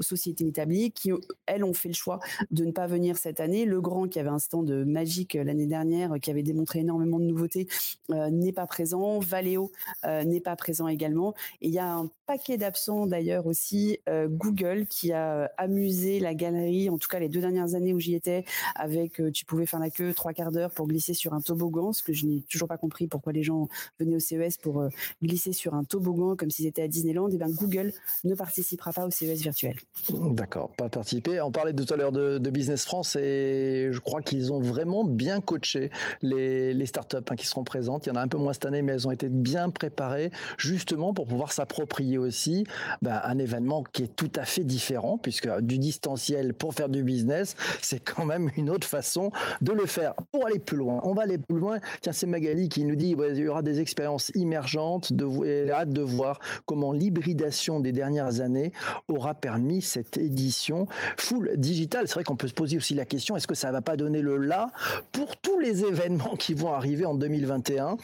sociétés 0.00 0.46
établies 0.46 0.90
qui 0.92 1.10
elles 1.46 1.64
ont 1.64 1.74
fait 1.74 1.88
le 1.88 1.94
choix 1.94 2.20
de 2.50 2.64
ne 2.64 2.72
pas 2.72 2.86
venir 2.86 3.16
cette 3.16 3.40
année. 3.40 3.64
Le 3.64 3.80
Grand 3.80 4.08
qui 4.08 4.18
avait 4.18 4.30
un 4.30 4.38
stand 4.38 4.70
magique 4.86 5.34
l'année 5.34 5.66
dernière, 5.66 6.14
qui 6.20 6.30
avait 6.30 6.42
démontré 6.42 6.80
énormément 6.80 7.18
de 7.18 7.24
nouveautés, 7.24 7.68
n'est 8.08 8.52
pas 8.52 8.66
présent. 8.66 9.18
Valeo 9.18 9.70
n'est 10.04 10.40
pas 10.40 10.56
présent 10.56 10.88
également. 10.88 11.34
Et 11.60 11.68
il 11.68 11.74
y 11.74 11.78
a 11.78 11.92
un 11.92 12.10
paquet 12.26 12.56
d'absents 12.56 13.06
d'ailleurs 13.06 13.46
aussi. 13.46 13.98
Google 14.08 14.86
qui 14.86 15.12
a 15.12 15.50
amusé 15.56 15.89
la 16.20 16.34
galerie, 16.34 16.90
en 16.90 16.98
tout 16.98 17.08
cas 17.08 17.18
les 17.18 17.28
deux 17.28 17.40
dernières 17.40 17.74
années 17.74 17.92
où 17.92 18.00
j'y 18.00 18.14
étais, 18.14 18.44
avec 18.74 19.20
euh, 19.20 19.30
tu 19.30 19.44
pouvais 19.44 19.66
faire 19.66 19.80
la 19.80 19.90
queue 19.90 20.12
trois 20.14 20.32
quarts 20.32 20.52
d'heure 20.52 20.70
pour 20.70 20.86
glisser 20.86 21.14
sur 21.14 21.34
un 21.34 21.40
toboggan, 21.40 21.92
ce 21.92 22.02
que 22.02 22.12
je 22.12 22.26
n'ai 22.26 22.42
toujours 22.42 22.68
pas 22.68 22.78
compris 22.78 23.06
pourquoi 23.06 23.32
les 23.32 23.42
gens 23.42 23.68
venaient 23.98 24.16
au 24.16 24.20
CES 24.20 24.58
pour 24.58 24.80
euh, 24.80 24.88
glisser 25.22 25.52
sur 25.52 25.74
un 25.74 25.84
toboggan 25.84 26.36
comme 26.36 26.50
s'ils 26.50 26.66
étaient 26.66 26.82
à 26.82 26.88
Disneyland. 26.88 27.28
Et 27.30 27.34
eh 27.34 27.38
bien 27.38 27.48
Google 27.48 27.92
ne 28.24 28.34
participera 28.34 28.92
pas 28.92 29.06
au 29.06 29.10
CES 29.10 29.40
virtuel. 29.40 29.76
D'accord, 30.10 30.70
pas 30.76 30.88
participer. 30.88 31.40
On 31.40 31.50
parlait 31.50 31.74
tout 31.74 31.92
à 31.92 31.96
l'heure 31.96 32.12
de, 32.12 32.50
Business 32.50 32.84
France 32.84 33.14
et 33.14 33.90
je 33.92 34.00
crois 34.00 34.22
qu'ils 34.22 34.52
ont 34.52 34.58
vraiment 34.58 35.04
bien 35.04 35.40
coaché 35.40 35.90
les, 36.20 36.74
les 36.74 36.86
startups 36.86 37.18
hein, 37.30 37.36
qui 37.36 37.46
seront 37.46 37.62
présentes. 37.62 38.06
Il 38.06 38.08
y 38.08 38.12
en 38.12 38.16
a 38.16 38.22
un 38.22 38.26
peu 38.26 38.38
moins 38.38 38.52
cette 38.52 38.66
année, 38.66 38.82
mais 38.82 38.92
elles 38.92 39.06
ont 39.06 39.12
été 39.12 39.28
bien 39.28 39.70
préparées 39.70 40.32
justement 40.58 41.14
pour 41.14 41.26
pouvoir 41.28 41.52
s'approprier 41.52 42.18
aussi 42.18 42.64
ben, 43.02 43.20
un 43.22 43.38
événement 43.38 43.84
qui 43.92 44.02
est 44.02 44.16
tout 44.16 44.32
à 44.34 44.44
fait 44.44 44.64
différent 44.64 45.18
puisque 45.18 45.48
du 45.60 45.78
distanciel 45.80 46.54
pour 46.54 46.74
faire 46.74 46.88
du 46.88 47.02
business, 47.02 47.56
c'est 47.82 48.00
quand 48.00 48.24
même 48.24 48.50
une 48.56 48.70
autre 48.70 48.86
façon 48.86 49.30
de 49.60 49.72
le 49.72 49.86
faire. 49.86 50.14
Pour 50.32 50.46
aller 50.46 50.58
plus 50.58 50.76
loin, 50.76 51.00
on 51.04 51.14
va 51.14 51.22
aller 51.22 51.38
plus 51.38 51.58
loin. 51.58 51.78
Tiens, 52.00 52.12
c'est 52.12 52.26
Magali 52.26 52.68
qui 52.68 52.84
nous 52.84 52.96
dit 52.96 53.16
qu'il 53.16 53.36
y 53.38 53.48
aura 53.48 53.62
des 53.62 53.80
expériences 53.80 54.30
immergentes. 54.34 55.12
De, 55.12 55.26
elle 55.46 55.70
a 55.72 55.80
hâte 55.80 55.92
de 55.92 56.02
voir 56.02 56.40
comment 56.66 56.92
l'hybridation 56.92 57.80
des 57.80 57.92
dernières 57.92 58.40
années 58.40 58.72
aura 59.08 59.34
permis 59.34 59.82
cette 59.82 60.16
édition 60.16 60.86
full 61.16 61.52
digital. 61.56 62.06
C'est 62.06 62.14
vrai 62.14 62.24
qu'on 62.24 62.36
peut 62.36 62.48
se 62.48 62.54
poser 62.54 62.76
aussi 62.76 62.94
la 62.94 63.04
question 63.04 63.36
est-ce 63.36 63.48
que 63.48 63.54
ça 63.54 63.72
va 63.72 63.80
pas 63.80 63.96
donner 63.96 64.20
le 64.20 64.36
là 64.36 64.70
pour 65.12 65.36
tous 65.36 65.58
les 65.58 65.84
événements 65.84 66.36
qui 66.36 66.54
vont 66.54 66.72
arriver 66.72 67.04
en 67.06 67.14
2021 67.14 67.96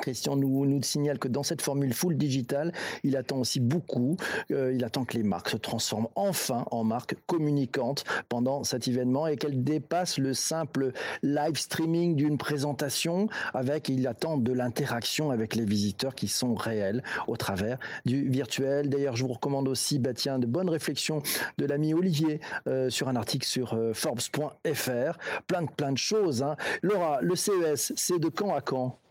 Christian 0.00 0.36
nous, 0.36 0.66
nous 0.66 0.82
signale 0.82 1.18
que 1.18 1.28
dans 1.28 1.42
cette 1.42 1.62
formule 1.62 1.94
full 1.94 2.16
digital, 2.16 2.72
il 3.04 3.16
attend 3.16 3.38
aussi 3.38 3.60
beaucoup. 3.60 4.16
Euh, 4.50 4.72
il 4.74 4.84
attend 4.84 5.04
que 5.04 5.16
les 5.16 5.22
marques 5.22 5.50
se 5.50 5.56
transforment 5.56 6.08
enfin 6.14 6.64
en 6.70 6.84
marques 6.84 7.11
communicantes 7.26 8.04
pendant 8.28 8.64
cet 8.64 8.88
événement 8.88 9.26
et 9.26 9.36
qu'elles 9.36 9.62
dépassent 9.64 10.18
le 10.18 10.34
simple 10.34 10.92
live 11.22 11.56
streaming 11.56 12.16
d'une 12.16 12.38
présentation 12.38 13.28
avec, 13.54 13.88
il 13.88 14.06
attend 14.06 14.36
de 14.36 14.52
l'interaction 14.52 15.30
avec 15.30 15.54
les 15.54 15.64
visiteurs 15.64 16.14
qui 16.14 16.28
sont 16.28 16.54
réels 16.54 17.02
au 17.26 17.36
travers 17.36 17.78
du 18.04 18.28
virtuel. 18.28 18.88
D'ailleurs, 18.88 19.16
je 19.16 19.24
vous 19.24 19.32
recommande 19.32 19.68
aussi, 19.68 19.98
bah 19.98 20.14
tiens, 20.14 20.38
de 20.38 20.46
bonnes 20.46 20.70
réflexions 20.70 21.22
de 21.58 21.66
l'ami 21.66 21.94
Olivier 21.94 22.40
euh, 22.66 22.90
sur 22.90 23.08
un 23.08 23.16
article 23.16 23.46
sur 23.46 23.74
euh, 23.74 23.92
Forbes.fr. 23.92 25.18
Plein 25.46 25.62
de, 25.62 25.70
plein 25.70 25.92
de 25.92 25.98
choses. 25.98 26.42
Hein. 26.42 26.56
Laura, 26.82 27.20
le 27.20 27.36
CES, 27.36 27.92
c'est 27.96 28.18
de 28.18 28.28
quand 28.28 28.54
à 28.54 28.60
quand? 28.60 29.01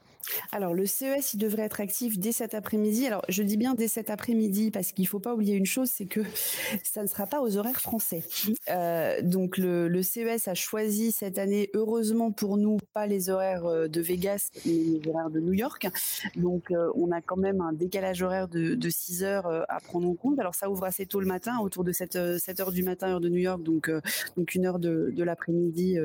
Alors 0.52 0.74
le 0.74 0.86
CES, 0.86 1.34
il 1.34 1.38
devrait 1.38 1.64
être 1.64 1.82
actif 1.82 2.20
dès 2.20 2.32
cet 2.32 2.54
après-midi. 2.54 3.08
Alors 3.08 3.24
je 3.30 3.44
dis 3.44 3.58
bien 3.58 3.74
dès 3.74 3.88
cet 3.88 4.10
après-midi 4.10 4.72
parce 4.72 4.92
qu'il 4.92 5.04
ne 5.04 5.08
faut 5.10 5.20
pas 5.20 5.34
oublier 5.34 5.56
une 5.56 5.66
chose, 5.66 5.90
c'est 5.90 6.06
que 6.06 6.22
ça 6.84 7.02
ne 7.02 7.08
sera 7.08 7.28
pas 7.28 7.42
aux 7.42 7.58
horaires 7.58 7.82
français. 7.82 8.24
Euh, 8.70 9.22
donc 9.22 9.58
le, 9.58 10.02
CES 10.02 10.48
a 10.48 10.54
choisi 10.54 11.12
cette 11.12 11.38
année, 11.38 11.70
heureusement 11.74 12.32
pour 12.32 12.58
nous, 12.58 12.78
pas 12.94 13.08
les 13.08 13.30
horaires 13.30 13.66
euh, 13.66 13.88
de 13.88 14.02
Vegas, 14.02 14.50
mais 14.66 14.74
les 14.74 15.02
horaires 15.08 15.30
de 15.30 15.40
New 15.40 15.54
York. 15.54 15.88
Donc 16.36 16.72
euh, 16.72 16.92
on 16.96 17.12
a 17.12 17.22
quand 17.22 17.38
même 17.38 17.62
un 17.62 17.74
décalage 17.74 18.22
horaire 18.22 18.48
de, 18.48 18.78
6 18.90 19.24
heures 19.24 19.66
à 19.70 19.80
prendre 19.80 20.10
en 20.10 20.16
compte. 20.16 20.40
Alors 20.40 20.56
ça 20.56 20.70
ouvre 20.70 20.84
assez 20.84 21.06
tôt 21.06 21.20
le 21.20 21.28
matin, 21.28 21.60
autour 21.60 21.84
de 21.84 21.92
7, 21.92 22.38
7 22.38 22.60
heures 22.60 22.72
du 22.72 22.84
matin, 22.84 23.10
heure 23.10 23.22
de 23.22 23.30
New 23.30 23.38
York, 23.38 23.64
donc, 23.64 23.90
donc 24.36 24.56
une 24.56 24.66
heure 24.66 24.80
de, 24.80 25.14
l'après-midi, 25.24 25.98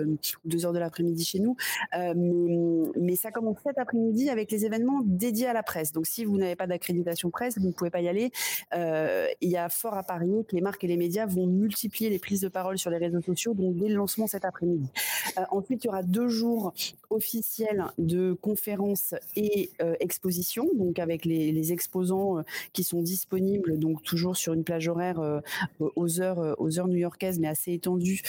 deux 0.44 0.66
heures 0.66 0.72
de 0.72 0.78
l'après-midi 0.78 1.24
chez 1.24 1.40
nous. 1.40 1.56
mais 1.92 3.16
ça 3.16 3.30
commence 3.30 3.56
cet 3.64 3.78
après-midi 3.78 4.05
avec 4.30 4.50
les 4.50 4.64
événements 4.64 5.00
dédiés 5.04 5.46
à 5.46 5.52
la 5.52 5.62
presse. 5.62 5.92
Donc, 5.92 6.06
si 6.06 6.24
vous 6.24 6.36
n'avez 6.38 6.56
pas 6.56 6.66
d'accréditation 6.66 7.30
presse, 7.30 7.58
vous 7.58 7.66
ne 7.66 7.72
pouvez 7.72 7.90
pas 7.90 8.00
y 8.00 8.08
aller. 8.08 8.30
Euh, 8.74 9.26
il 9.40 9.50
y 9.50 9.56
a 9.56 9.68
fort 9.68 9.94
à 9.94 10.02
parier 10.02 10.44
que 10.44 10.54
les 10.54 10.62
marques 10.62 10.82
et 10.84 10.86
les 10.86 10.96
médias 10.96 11.26
vont 11.26 11.46
multiplier 11.46 12.10
les 12.10 12.18
prises 12.18 12.40
de 12.40 12.48
parole 12.48 12.78
sur 12.78 12.90
les 12.90 12.98
réseaux 12.98 13.20
sociaux, 13.20 13.54
donc 13.54 13.76
dès 13.76 13.88
le 13.88 13.94
lancement 13.94 14.26
cet 14.26 14.44
après-midi. 14.44 14.88
Euh, 15.38 15.42
ensuite, 15.50 15.84
il 15.84 15.86
y 15.86 15.90
aura 15.90 16.02
deux 16.02 16.28
jours 16.28 16.72
officiels 17.10 17.84
de 17.98 18.32
conférences 18.40 19.14
et 19.34 19.70
euh, 19.82 19.94
expositions, 20.00 20.68
donc 20.74 20.98
avec 20.98 21.24
les, 21.24 21.66
exposants 21.66 22.44
qui 22.72 22.84
sont 22.84 23.02
disponibles, 23.02 23.78
donc 23.78 24.02
toujours 24.02 24.36
sur 24.36 24.52
une 24.52 24.62
plage 24.62 24.86
horaire 24.86 25.42
aux 25.80 26.20
heures 26.20 26.54
aux 26.58 26.78
heures 26.78 26.86
new-yorkaises, 26.86 27.40
mais 27.40 27.48
assez 27.48 27.72
étendue 27.72 28.22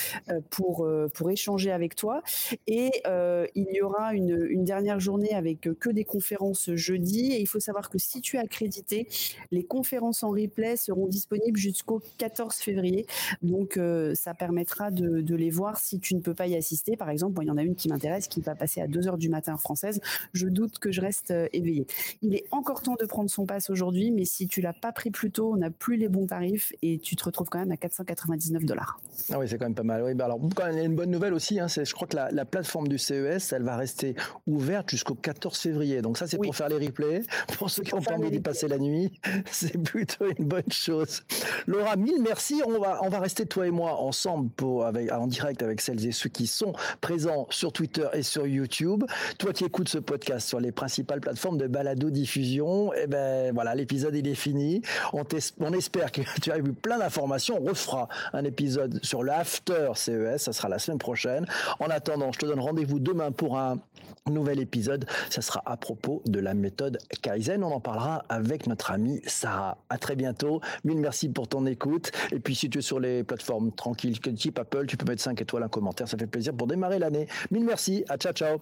pour 0.50 0.88
pour 1.14 1.30
échanger 1.30 1.72
avec 1.72 1.96
toi. 1.96 2.24
Et 2.66 2.90
il 3.06 3.68
y 3.72 3.82
aura 3.82 4.14
une 4.14 4.64
dernière 4.64 5.00
journée 5.00 5.34
avec 5.34 5.67
que 5.74 5.90
des 5.90 6.04
conférences 6.04 6.70
jeudi. 6.76 7.32
Et 7.34 7.42
il 7.42 7.48
faut 7.48 7.60
savoir 7.60 7.90
que 7.90 7.98
si 7.98 8.22
tu 8.22 8.38
es 8.38 8.40
accrédité, 8.40 9.08
les 9.52 9.64
conférences 9.64 10.24
en 10.24 10.30
replay 10.30 10.78
seront 10.78 11.08
disponibles 11.08 11.60
jusqu'au 11.60 12.02
14 12.18 12.56
février. 12.56 13.06
Donc, 13.42 13.78
euh, 13.78 14.14
ça 14.16 14.34
permettra 14.34 14.92
de, 14.92 15.36
les 15.38 15.50
voir 15.50 15.78
si 15.78 16.00
tu 16.00 16.16
ne 16.16 16.22
peux 16.22 16.34
pas 16.34 16.48
y 16.48 16.56
assister. 16.56 16.98
Par 16.98 17.10
exemple, 17.10 17.40
il 17.44 17.48
y 17.48 17.52
en 17.52 17.58
a 17.58 17.64
une 17.64 17.76
qui 17.76 17.90
m'intéresse, 17.90 18.28
qui 18.28 18.42
va 18.42 18.56
passer 18.56 18.82
à 18.82 18.88
2 18.88 19.08
heures 19.08 19.18
du 19.18 19.30
matin 19.30 19.56
française. 19.58 20.00
Je 20.34 20.48
doute 20.48 20.80
que 20.80 20.92
je 20.92 21.02
reste 21.02 21.32
euh, 21.32 21.48
éveillé. 21.54 21.86
Il 22.22 22.34
est 22.34 22.46
encore 22.52 22.82
temps 22.82 22.96
de 23.00 23.06
prendre 23.06 23.30
son 23.30 23.46
pass 23.46 23.70
aujourd'hui, 23.70 24.12
mais 24.12 24.26
si 24.26 24.48
tu 24.48 24.62
l'as 24.62 24.74
pas 24.74 24.92
pris 24.92 25.12
plus 25.12 25.32
tôt, 25.32 25.54
on 25.54 25.58
n'a 25.58 25.70
plus 25.70 25.98
les 25.98 26.10
bons 26.10 26.26
tarifs 26.26 26.74
et 26.82 26.98
tu 26.98 27.16
te 27.16 27.24
retrouves 27.24 27.50
quand 27.50 27.60
même 27.60 27.72
à 27.72 27.78
499 27.78 28.64
dollars. 28.64 29.00
Ah 29.32 29.40
oui, 29.40 29.48
c'est 29.48 29.58
quand 29.58 29.66
même 29.66 29.76
pas 29.76 29.84
mal. 29.84 30.04
Oui, 30.04 30.14
bah 30.14 30.26
alors, 30.26 30.40
il 30.42 30.76
y 30.76 30.80
a 30.80 30.84
une 30.84 30.96
bonne 30.96 31.12
nouvelle 31.12 31.34
aussi. 31.34 31.60
Hein, 31.60 31.68
c'est, 31.68 31.86
je 31.86 31.94
crois 31.94 32.08
que 32.08 32.16
la, 32.16 32.32
la 32.32 32.46
plateforme 32.46 32.88
du 32.88 32.98
CES, 32.98 33.52
elle 33.52 33.64
va 33.64 33.78
rester 33.78 34.16
ouverte 34.48 34.90
jusqu'au 34.90 35.16
14 35.16 35.57
14 35.58 35.60
février. 35.60 36.02
Donc 36.02 36.18
ça, 36.18 36.28
c'est 36.28 36.38
pour 36.38 36.56
faire 36.56 36.70
les 36.70 36.86
replays. 36.86 37.22
Pour 37.58 37.70
ceux 37.70 37.84
qui 37.84 37.94
ont 37.94 38.02
envie 38.10 38.30
d'y 38.30 38.40
passer 38.40 38.68
la 38.68 38.78
nuit, 38.78 39.12
c'est 39.52 39.78
plutôt 39.78 40.26
une 40.38 40.46
bonne 40.46 40.72
chose. 40.72 41.24
Laura, 41.66 41.96
mille 41.96 42.22
merci. 42.22 42.62
On 42.66 42.80
va, 42.80 43.00
on 43.04 43.10
va 43.10 43.20
rester 43.20 43.46
toi 43.46 43.66
et 43.68 43.72
moi 43.72 44.00
ensemble 44.02 44.50
pour, 44.52 44.86
avec, 44.86 45.12
en 45.12 45.28
direct 45.28 45.64
avec 45.64 45.82
celles 45.82 46.06
et 46.06 46.12
ceux 46.12 46.30
qui 46.30 46.48
sont 46.48 46.74
présents 47.02 47.48
sur 47.50 47.72
Twitter 47.72 48.08
et 48.14 48.24
sur 48.24 48.46
YouTube. 48.46 49.04
Toi 49.40 49.54
qui 49.54 49.66
écoutes 49.66 49.90
ce 49.90 49.98
podcast 49.98 50.48
sur 50.48 50.60
les 50.60 50.72
principales 50.72 51.20
plateformes 51.20 51.58
de 51.58 51.68
balado 51.68 52.10
diffusion, 52.10 52.92
eh 52.94 53.08
ben 53.08 53.54
voilà, 53.54 53.76
l'épisode 53.76 54.16
il 54.16 54.28
est 54.28 54.36
fini. 54.36 54.82
On, 55.14 55.24
on 55.60 55.74
espère 55.74 56.12
que 56.12 56.22
tu 56.42 56.52
as 56.52 56.58
eu 56.58 56.64
plein 56.64 57.00
d'informations. 57.00 57.60
On 57.60 57.66
refera 57.66 58.08
un 58.34 58.44
épisode 58.44 59.00
sur 59.04 59.24
l'after 59.24 59.92
CES. 59.96 60.44
Ça 60.44 60.54
sera 60.54 60.70
la 60.70 60.80
semaine 60.80 61.00
prochaine. 61.00 61.46
En 61.80 61.90
attendant, 61.90 62.32
je 62.32 62.40
te 62.40 62.46
donne 62.46 62.60
rendez-vous 62.60 63.00
demain 63.00 63.32
pour 63.32 63.58
un 63.58 63.80
nouvel 64.30 64.60
épisode. 64.60 65.06
Ça 65.30 65.42
sera 65.48 65.64
à 65.66 65.78
propos 65.78 66.22
de 66.26 66.40
la 66.40 66.54
méthode 66.54 67.00
Kaizen. 67.22 67.64
On 67.64 67.72
en 67.72 67.80
parlera 67.80 68.26
avec 68.30 68.68
notre 68.68 68.92
amie 68.92 69.22
Sarah. 69.26 69.78
À 69.90 69.98
très 69.98 70.16
bientôt. 70.16 70.62
Mille 70.84 71.00
merci 71.00 71.30
pour 71.30 71.48
ton 71.48 71.66
écoute. 71.66 72.12
Et 72.32 72.40
puis, 72.40 72.56
si 72.56 72.70
tu 72.70 72.80
es 72.80 72.82
sur 72.82 73.00
les 73.00 73.24
plateformes 73.24 73.72
tranquilles, 73.72 74.20
type 74.20 74.60
Apple, 74.60 74.86
tu 74.88 74.98
peux 74.98 75.06
mettre 75.06 75.22
5 75.22 75.42
étoiles, 75.42 75.64
en 75.64 75.70
commentaire. 75.70 76.08
Ça 76.08 76.18
fait 76.18 76.28
plaisir 76.28 76.54
pour 76.54 76.68
démarrer 76.68 77.00
l'année. 77.00 77.28
Mille 77.52 77.66
merci. 77.66 78.04
À 78.10 78.18
ciao, 78.18 78.34
ciao. 78.34 78.58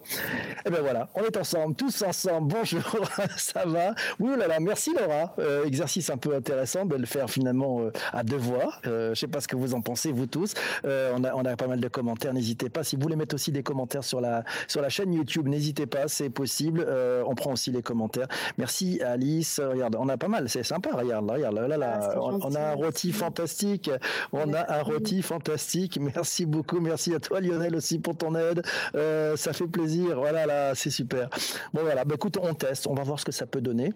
Et 0.66 0.70
ben 0.70 0.82
voilà, 0.82 1.10
on 1.16 1.24
est 1.24 1.38
ensemble, 1.38 1.76
tous 1.76 2.02
ensemble. 2.02 2.54
Bonjour, 2.54 2.82
ça 3.38 3.66
va? 3.66 3.94
Oui, 4.20 4.32
oh 4.34 4.38
là 4.38 4.48
là, 4.48 4.60
merci 4.60 4.94
Laura. 4.94 5.34
Euh, 5.40 5.66
exercice 5.66 6.10
un 6.10 6.18
peu 6.18 6.36
intéressant 6.36 6.86
de 6.86 6.96
le 6.96 7.06
faire 7.06 7.30
finalement 7.30 7.82
euh, 7.82 7.92
à 8.14 8.24
deux 8.24 8.38
voix. 8.38 8.74
Euh, 8.86 9.14
je 9.14 9.20
sais 9.20 9.28
pas 9.28 9.42
ce 9.42 9.48
que 9.48 9.56
vous 9.56 9.74
en 9.74 9.82
pensez, 9.82 10.12
vous 10.12 10.28
tous. 10.28 10.54
Euh, 10.86 11.14
on, 11.16 11.24
a, 11.24 11.34
on 11.34 11.46
a 11.46 11.56
pas 11.56 11.68
mal 11.68 11.80
de 11.80 11.88
commentaires. 11.88 12.34
N'hésitez 12.34 12.70
pas. 12.70 12.84
Si 12.84 12.96
vous 12.96 13.02
voulez 13.02 13.16
mettre 13.16 13.36
aussi 13.36 13.52
des 13.52 13.64
commentaires 13.64 14.04
sur 14.04 14.22
la, 14.22 14.44
sur 14.68 14.82
la 14.82 14.90
chaîne 14.90 15.14
YouTube, 15.14 15.48
n'hésitez 15.48 15.86
pas, 15.86 16.08
c'est 16.08 16.30
possible. 16.30 16.75
Euh, 16.88 17.24
on 17.28 17.36
prend 17.36 17.54
aussi 17.54 17.72
les 17.72 17.82
commentaires. 17.82 18.28
Merci 18.58 19.02
Alice. 19.02 19.60
Regarde, 19.64 19.96
on 20.00 20.10
a 20.10 20.18
pas 20.18 20.28
mal, 20.28 20.50
c'est 20.50 20.64
sympa. 20.64 20.90
Regarde, 20.94 21.30
regarde, 21.30 21.56
là, 21.56 21.78
là, 21.78 22.00
ah, 22.14 22.20
on, 22.20 22.56
a 22.56 22.72
un 22.72 22.74
rôti 22.74 23.12
fantastique. 23.12 23.90
On 24.32 24.54
a 24.54 24.74
un 24.80 24.82
rôti 24.82 25.22
fantastique. 25.22 26.00
Merci 26.00 26.46
beaucoup. 26.46 26.80
Merci 26.80 27.14
à 27.14 27.20
toi 27.20 27.40
Lionel 27.42 27.76
aussi 27.76 28.00
pour 28.00 28.18
ton 28.18 28.36
aide. 28.36 28.64
Euh, 28.96 29.36
ça 29.36 29.54
fait 29.54 29.68
plaisir. 29.68 30.18
Voilà, 30.18 30.46
là, 30.46 30.76
c'est 30.76 30.90
super. 30.90 31.30
Bon 31.74 31.82
voilà, 31.82 32.06
bah, 32.06 32.16
écoute, 32.16 32.38
on 32.42 32.54
teste. 32.54 32.88
On 32.88 32.94
va 32.94 33.04
voir 33.04 33.20
ce 33.20 33.26
que 33.26 33.32
ça 33.32 33.46
peut 33.46 33.62
donner. 33.62 33.94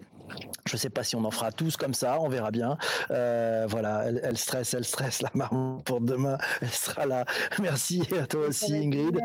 Je 0.66 0.76
sais 0.76 0.90
pas 0.90 1.02
si 1.02 1.16
on 1.16 1.24
en 1.24 1.30
fera 1.30 1.52
tous 1.52 1.76
comme 1.76 1.94
ça, 1.94 2.20
on 2.20 2.28
verra 2.28 2.50
bien. 2.50 2.76
Euh, 3.10 3.66
voilà, 3.68 4.04
elle, 4.04 4.36
stresse, 4.36 4.74
elle 4.74 4.84
stresse 4.84 5.22
la 5.22 5.30
marron 5.34 5.80
pour 5.84 6.00
demain, 6.00 6.38
elle 6.60 6.68
sera 6.68 7.06
là. 7.06 7.24
Merci 7.60 8.02
à 8.20 8.26
toi 8.26 8.48
aussi 8.48 8.74
Ingrid. 8.74 9.18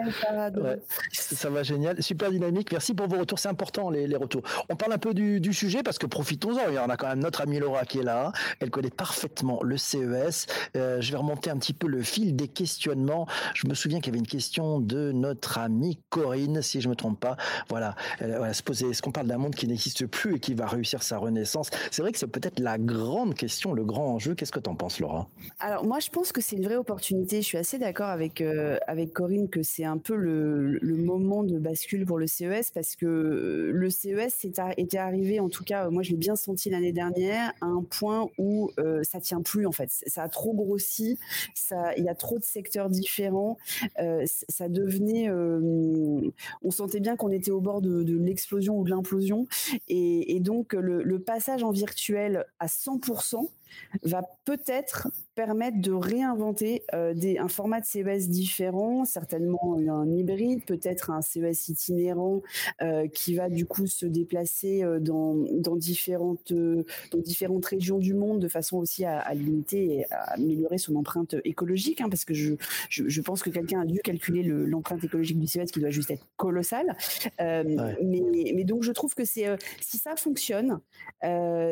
ça 1.12 1.50
va 1.50 1.64
génial, 1.64 2.02
super 2.02 2.32
dynamique. 2.32 2.72
Merci 2.72 2.94
pour 2.94 3.08
vos 3.08 3.20
retours, 3.20 3.35
c'est 3.40 3.50
important 3.50 3.90
les, 3.90 4.16
retours. 4.16 4.44
On 4.70 4.76
parle 4.76 4.94
un 4.94 4.98
peu 4.98 5.14
du, 5.14 5.54
sujet 5.54 5.84
parce 5.84 5.98
que 5.98 6.06
profitons-en. 6.06 6.76
En 6.76 6.90
a 6.90 6.98
quand 6.98 7.08
même 7.08 7.20
notre 7.20 7.42
amie 7.42 7.60
Laura 7.60 7.86
qui 7.86 8.00
est 8.00 8.04
là. 8.04 8.32
Elle 8.60 8.70
connaît 8.70 8.90
parfaitement 8.90 9.62
le 9.64 9.78
CES. 9.78 10.48
Euh, 10.76 11.02
je 11.02 11.12
vais 11.12 11.18
remonter 11.18 11.50
un 11.50 11.58
petit 11.58 11.74
peu 11.74 11.88
le 11.88 12.02
fil 12.02 12.36
des 12.36 12.48
questionnements. 12.48 13.28
Je 13.54 13.68
me 13.68 13.74
souviens 13.74 14.00
qu'il 14.00 14.08
y 14.08 14.10
avait 14.10 14.20
une 14.20 14.28
question 14.28 14.80
de 14.80 15.12
notre 15.12 15.58
amie 15.58 16.00
Corinne, 16.10 16.62
si 16.62 16.82
je 16.82 16.90
me 16.90 16.96
trompe 16.96 17.20
pas. 17.20 17.38
Voilà, 17.70 17.96
elle, 18.20 18.40
elle 18.44 18.56
se 18.56 18.64
posait 18.64 18.90
est-ce 18.90 19.02
qu'on 19.02 19.12
parle 19.12 19.28
d'un 19.28 19.38
monde 19.38 19.56
qui 19.56 19.68
n'existe 19.68 20.06
plus 20.08 20.36
et 20.36 20.40
qui 20.40 20.54
va 20.54 20.68
réussir 20.68 21.04
sa 21.04 21.18
renaissance? 21.18 21.70
C'est 21.92 22.02
vrai 22.02 22.12
que 22.12 22.20
c'est 22.20 22.28
peut-être 22.28 22.60
la 22.60 22.78
grande 22.78 23.36
question, 23.36 23.74
le 23.74 23.86
grand 23.86 24.14
enjeu. 24.16 24.36
Qu'est-ce 24.36 24.52
que 24.52 24.60
tu 24.60 24.70
en 24.70 24.76
penses, 24.76 25.00
Laura? 25.00 25.28
Alors 25.60 25.86
moi, 25.86 26.00
je 26.00 26.10
pense 26.10 26.32
que 26.32 26.42
c'est 26.42 26.56
une 26.56 26.66
vraie 26.66 26.76
opportunité. 26.76 27.42
Je 27.42 27.48
suis 27.48 27.58
assez 27.58 27.78
d'accord 27.78 28.10
avec 28.10 28.42
euh, 28.42 28.78
avec 28.88 29.14
Corinne 29.14 29.50
que 29.50 29.64
c'est 29.64 29.86
un 29.86 29.98
peu 29.98 30.16
le, 30.16 30.78
le, 30.80 30.96
moment 30.96 31.44
de 31.44 31.58
bascule 31.58 32.06
pour 32.06 32.18
le 32.18 32.28
CES 32.28 32.72
parce 32.74 32.96
que 32.96 33.06
le 33.26 33.90
CES 33.90 34.46
était 34.78 34.98
arrivé, 34.98 35.40
en 35.40 35.50
tout 35.50 35.64
cas, 35.64 35.90
moi 35.90 36.04
je 36.04 36.12
l'ai 36.12 36.18
bien 36.18 36.36
senti 36.36 36.70
l'année 36.70 36.92
dernière, 36.92 37.54
à 37.62 37.66
un 37.66 37.84
point 37.84 38.28
où 38.38 38.72
euh, 38.80 39.04
ça 39.04 39.20
tient 39.20 39.42
plus 39.42 39.66
en 39.66 39.72
fait. 39.72 39.90
Ça 40.08 40.24
a 40.24 40.30
trop 40.30 40.54
grossi, 40.54 41.18
il 41.98 42.04
y 42.04 42.10
a 42.10 42.16
trop 42.16 42.40
de 42.40 42.44
secteurs 42.44 42.90
différents, 42.90 43.58
euh, 44.00 44.24
ça 44.26 44.70
devenait, 44.70 45.30
euh, 45.30 46.22
on 46.64 46.72
sentait 46.72 47.00
bien 47.00 47.16
qu'on 47.16 47.32
était 47.32 47.52
au 47.52 47.62
bord 47.62 47.82
de, 47.82 48.16
l'explosion 48.18 48.80
ou 48.80 48.84
de 48.84 48.90
l'implosion, 48.90 49.48
et, 49.88 50.40
donc 50.40 50.74
le 50.74 51.20
passage 51.20 51.64
en 51.64 51.72
virtuel 51.72 52.46
à 52.60 52.68
100% 52.68 53.50
va 54.04 54.24
peut-être 54.46 55.08
permettre 55.36 55.80
de 55.82 55.92
réinventer 55.92 56.84
euh, 56.94 57.14
des, 57.14 57.38
un 57.38 57.50
format 57.50 57.82
de 57.82 57.86
CES 57.86 58.30
différent, 58.30 59.06
certainement 59.06 59.78
un 59.78 60.10
hybride, 60.10 60.64
peut-être 60.66 61.12
un 61.12 61.22
CES 61.22 61.68
itinérant 61.68 62.42
euh, 62.82 63.08
qui 63.08 63.36
va 63.36 63.50
du 63.50 63.66
coup 63.66 63.86
se 63.86 64.06
déplacer 64.06 64.84
euh, 64.84 65.00
dans, 65.00 65.36
dans, 65.52 65.76
différentes, 65.76 66.52
euh, 66.52 66.86
dans 67.12 67.20
différentes 67.20 67.66
régions 67.66 68.00
du 68.00 68.14
monde 68.14 68.40
de 68.40 68.48
façon 68.48 68.78
aussi 68.78 69.06
à, 69.06 69.20
à 69.20 69.34
limiter 69.34 69.98
et 69.98 70.06
à 70.12 70.34
améliorer 70.34 70.78
son 70.78 70.96
empreinte 70.96 71.36
écologique, 71.44 72.02
hein, 72.02 72.10
parce 72.10 72.26
que 72.26 72.34
je, 72.34 72.54
je, 72.90 73.08
je, 73.08 73.22
pense 73.22 73.44
que 73.44 73.50
quelqu'un 73.50 73.82
a 73.82 73.86
dû 73.86 74.00
calculer 74.00 74.44
l'empreinte 74.44 75.04
écologique 75.04 75.40
du 75.40 75.48
CES 75.48 75.72
qui 75.72 75.80
doit 75.80 75.90
juste 75.90 76.12
être 76.12 76.26
colossale. 76.38 76.96
Ouais. 77.40 77.64
mais, 78.04 78.22
mais, 78.54 78.64
donc 78.64 78.84
je 78.84 78.92
trouve 78.92 79.14
que 79.14 79.26
c'est 79.26 79.48
si 79.82 79.98
ça 79.98 80.16
fonctionne, 80.16 80.80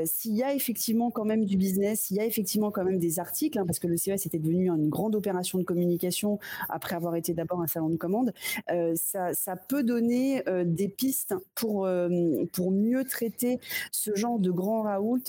s'il 0.06 0.36
y 0.36 0.44
a 0.44 0.54
effectivement 0.54 1.12
quand 1.12 1.26
même 1.26 1.46
du 1.46 1.58
business, 1.58 1.83
s'il 1.96 2.18
y 2.18 2.20
a 2.20 2.26
effectivement 2.26 2.72
quand 2.72 2.84
même 2.84 3.00
des 3.00 3.20
articles, 3.20 3.58
hein, 3.60 3.66
parce 3.66 3.80
que 3.80 3.88
le 3.88 3.98
CES 3.98 4.26
était 4.26 4.40
devenu 4.40 4.70
une 4.70 4.90
grande 4.90 5.16
opération 5.16 5.60
de 5.60 5.64
communication 5.64 6.40
après 6.70 6.96
avoir 6.96 7.16
été 7.16 7.34
d'abord 7.34 7.62
un 7.62 7.68
salon 7.68 7.90
de 7.90 7.98
commande, 7.98 8.34
euh, 8.72 8.94
ça, 8.96 9.56
peut 9.68 9.84
donner 9.84 10.48
euh, 10.50 10.64
des 10.66 10.90
pistes 10.90 11.36
pour, 11.56 11.86
euh, 11.86 12.10
pour 12.54 12.72
mieux 12.72 13.04
traiter 13.06 13.60
ce 13.92 14.16
genre 14.16 14.40
de 14.40 14.52
grand 14.52 14.84
raoult 14.84 15.24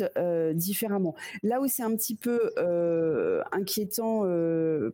différemment. 0.55 1.15
Là 1.43 1.61
où 1.61 1.69
c'est 1.69 1.83
un 1.83 1.95
petit 1.95 2.15
peu 2.15 2.53
inquiétant 3.53 4.23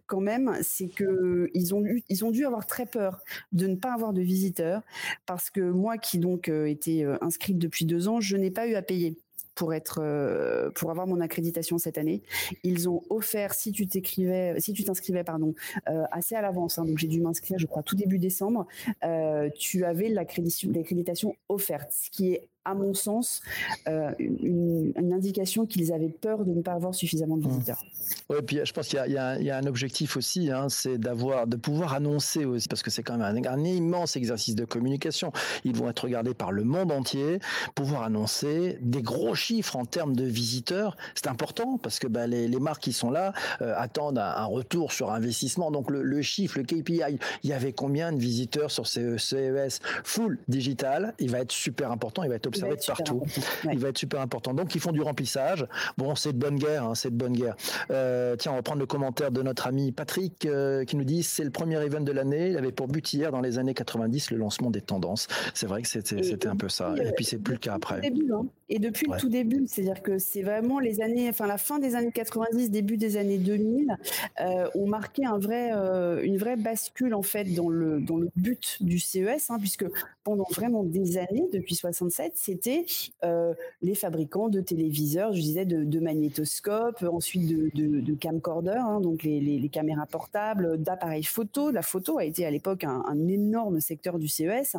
quand 0.07 0.20
même, 0.20 0.57
c'est 0.62 0.88
que 0.88 1.51
ils 1.55 1.75
ont, 1.75 1.85
ils 2.09 2.25
ont 2.25 2.31
dû 2.31 2.44
avoir 2.44 2.66
très 2.66 2.87
peur 2.87 3.20
de 3.53 3.66
ne 3.66 3.77
pas 3.77 3.92
avoir 3.92 4.12
de 4.12 4.20
visiteurs, 4.20 4.83
parce 5.27 5.51
que 5.51 5.61
moi 5.61 5.99
qui 5.99 6.18
donc 6.18 6.49
était 6.49 7.05
inscrite 7.20 7.59
depuis 7.59 7.85
deux 7.85 8.09
ans, 8.09 8.20
je 8.20 8.37
n'ai 8.37 8.51
pas 8.51 8.66
eu 8.66 8.75
à 8.75 8.83
payer 8.83 9.16
pour 9.61 9.75
être 9.75 10.01
euh, 10.01 10.70
pour 10.70 10.90
avoir 10.90 11.07
mon 11.07 11.20
accréditation 11.20 11.77
cette 11.77 11.99
année. 11.99 12.23
Ils 12.64 12.88
ont 12.88 13.03
offert 13.11 13.53
si 13.53 13.73
tu 13.73 13.87
t'écrivais 13.87 14.55
si 14.59 14.73
tu 14.73 14.85
t'inscrivais 14.85 15.23
pardon 15.23 15.55
euh, 15.87 16.05
assez 16.12 16.35
à 16.35 16.40
l'avance 16.40 16.79
hein, 16.79 16.87
donc 16.87 16.96
j'ai 16.96 17.09
dû 17.09 17.20
m'inscrire 17.20 17.59
je 17.59 17.66
crois 17.66 17.83
tout 17.83 17.94
début 17.94 18.18
décembre 18.18 18.66
euh, 19.05 19.51
tu 19.59 19.85
avais 19.85 20.09
l'accréditation 20.09 21.37
offerte 21.51 21.92
ce 21.92 22.09
qui 22.11 22.33
est 22.33 22.49
à 22.64 22.75
mon 22.75 22.92
sens, 22.92 23.40
euh, 23.88 24.12
une, 24.18 24.92
une, 24.96 25.12
indication 25.12 25.66
qu'ils 25.66 25.92
avaient 25.92 26.11
peur 26.11 26.44
de 26.44 26.53
ne 26.53 26.61
pas 26.61 26.73
avoir 26.73 26.94
suffisamment 26.94 27.37
de 27.37 27.49
visiteurs. 27.49 27.83
Oui, 28.29 28.37
puis 28.46 28.61
je 28.62 28.73
pense 28.73 28.88
qu'il 28.88 29.03
y, 29.07 29.11
y, 29.11 29.44
y, 29.44 29.51
a 29.51 29.57
un 29.57 29.66
objectif 29.66 30.16
aussi, 30.16 30.51
hein, 30.51 30.68
c'est 30.68 30.99
d'avoir, 30.99 31.46
de 31.46 31.57
pouvoir 31.57 31.94
annoncer 31.94 32.44
aussi, 32.44 32.68
parce 32.68 32.83
que 32.83 32.90
c'est 32.90 33.03
quand 33.03 33.16
même 33.16 33.46
un, 33.46 33.51
un, 33.51 33.64
immense 33.64 34.16
exercice 34.16 34.55
de 34.55 34.64
communication. 34.64 35.33
Ils 35.64 35.75
vont 35.75 35.88
être 35.88 36.05
regardés 36.05 36.35
par 36.35 36.53
le 36.53 36.64
monde 36.64 36.92
entier, 36.92 37.40
pouvoir 37.75 38.03
annoncer 38.03 38.79
des 38.83 39.03
gros 39.03 39.35
chiffres 39.35 39.77
en 39.77 39.87
termes 39.87 40.14
de 40.14 40.25
visiteurs, 40.25 40.96
c'est 41.14 41.29
important 41.29 41.79
parce 41.79 41.99
que 41.99 42.07
bah, 42.07 42.27
les, 42.27 42.46
les, 42.46 42.61
marques 42.61 42.83
qui 42.83 42.92
sont 42.92 43.11
là 43.11 43.33
euh, 43.62 43.75
attendent 43.77 44.18
un, 44.18 44.23
un, 44.37 44.44
retour 44.44 44.92
sur 44.92 45.11
investissement. 45.11 45.70
Donc 45.70 45.90
le, 45.90 46.03
le, 46.03 46.23
chiffre, 46.23 46.59
le 46.59 46.64
KPI, 46.64 47.18
il 47.42 47.51
y 47.51 47.53
avait 47.53 47.73
combien 47.73 48.12
de 48.12 48.18
visiteurs 48.18 48.70
sur 48.70 48.87
ce 48.87 49.16
CES 49.16 49.81
full 50.05 50.38
digital 50.49 51.14
Il 51.18 51.31
va 51.31 51.40
être 51.40 51.53
super 51.53 51.90
important, 51.90 52.23
il 52.23 52.29
va 52.29 52.37
être 52.37 52.49
observé 52.50 52.76
de 52.76 52.84
partout. 52.84 53.22
Ouais. 53.64 53.72
Il 53.72 53.78
va 53.78 53.88
être 53.88 53.98
super 53.98 54.20
important. 54.20 54.54
Donc 54.54 54.74
ils 54.74 54.80
font 54.80 54.92
du 54.92 55.02
remplissage. 55.02 55.66
Bon, 55.96 56.14
c'est 56.14 56.32
de 56.32 56.38
bonne 56.38 56.56
guerre, 56.56 56.84
hein, 56.84 56.94
c'est 56.94 57.10
de 57.10 57.16
bonne 57.16 57.32
guerre. 57.32 57.56
Euh, 57.90 58.36
tiens, 58.36 58.52
on 58.52 58.56
va 58.56 58.62
prendre 58.62 58.80
le 58.80 58.86
commentaire 58.86 59.30
de 59.30 59.42
notre 59.42 59.66
ami 59.66 59.92
Patrick 59.92 60.46
euh, 60.46 60.84
qui 60.84 60.96
nous 60.96 61.04
dit 61.04 61.22
c'est 61.22 61.44
le 61.44 61.50
premier 61.50 61.82
event 61.82 62.00
de 62.00 62.12
l'année. 62.12 62.50
Il 62.50 62.56
avait 62.56 62.72
pour 62.72 62.88
but 62.88 63.12
hier 63.12 63.32
dans 63.32 63.40
les 63.40 63.58
années 63.58 63.74
90 63.74 64.30
le 64.30 64.36
lancement 64.36 64.70
des 64.70 64.80
tendances. 64.80 65.26
C'est 65.54 65.66
vrai 65.66 65.82
que 65.82 65.88
c'était 65.88 66.48
un 66.48 66.56
peu 66.56 66.68
ça. 66.68 66.94
Et 67.02 67.12
puis 67.12 67.24
c'est 67.24 67.38
plus 67.38 67.54
le 67.54 67.58
cas 67.58 67.74
après. 67.74 68.00
Début, 68.00 68.32
hein. 68.32 68.46
Et 68.72 68.78
depuis 68.78 69.09
ouais. 69.09 69.16
le 69.16 69.20
tout 69.20 69.28
début, 69.28 69.64
c'est-à-dire 69.66 70.00
que 70.00 70.18
c'est 70.18 70.42
vraiment 70.42 70.78
les 70.78 71.00
années, 71.00 71.28
enfin 71.28 71.48
la 71.48 71.59
fin 71.59 71.80
des 71.80 71.96
années 71.96 72.12
90, 72.12 72.70
début 72.70 72.96
des 72.96 73.16
années 73.16 73.37
2000, 73.37 73.96
euh, 74.40 74.68
ont 74.76 74.87
marqué 74.87 75.26
un 75.26 75.38
vrai, 75.38 75.72
euh, 75.74 76.22
une 76.22 76.38
vraie 76.38 76.56
bascule 76.56 77.14
en 77.14 77.22
fait 77.22 77.44
dans 77.52 77.68
le 77.68 78.00
dans 78.00 78.16
le 78.16 78.30
but 78.37 78.80
du 78.80 79.00
CES, 79.00 79.50
hein, 79.50 79.59
puisque 79.59 79.85
pendant 80.22 80.46
vraiment 80.52 80.85
des 80.85 81.18
années, 81.18 81.48
depuis 81.52 81.74
67, 81.74 82.35
c'était 82.37 82.87
euh, 83.24 83.52
les 83.83 83.96
fabricants 83.96 84.48
de 84.48 84.61
téléviseurs, 84.61 85.33
je 85.33 85.40
disais 85.40 85.64
de, 85.64 85.83
de 85.83 85.98
magnétoscopes, 85.98 87.02
ensuite 87.02 87.48
de, 87.48 87.70
de, 87.74 88.00
de 88.00 88.14
camcorders, 88.14 88.85
hein, 88.85 89.00
donc 89.00 89.24
les, 89.24 89.40
les, 89.40 89.59
les, 89.59 89.68
caméras 89.68 90.06
portables, 90.06 90.80
d'appareils 90.80 91.24
photo. 91.24 91.72
La 91.72 91.83
photo 91.83 92.18
a 92.18 92.24
été 92.24 92.46
à 92.46 92.52
l'époque 92.52 92.85
un, 92.85 93.02
un, 93.09 93.28
énorme 93.28 93.80
secteur 93.80 94.18
du 94.18 94.28
CES. 94.28 94.76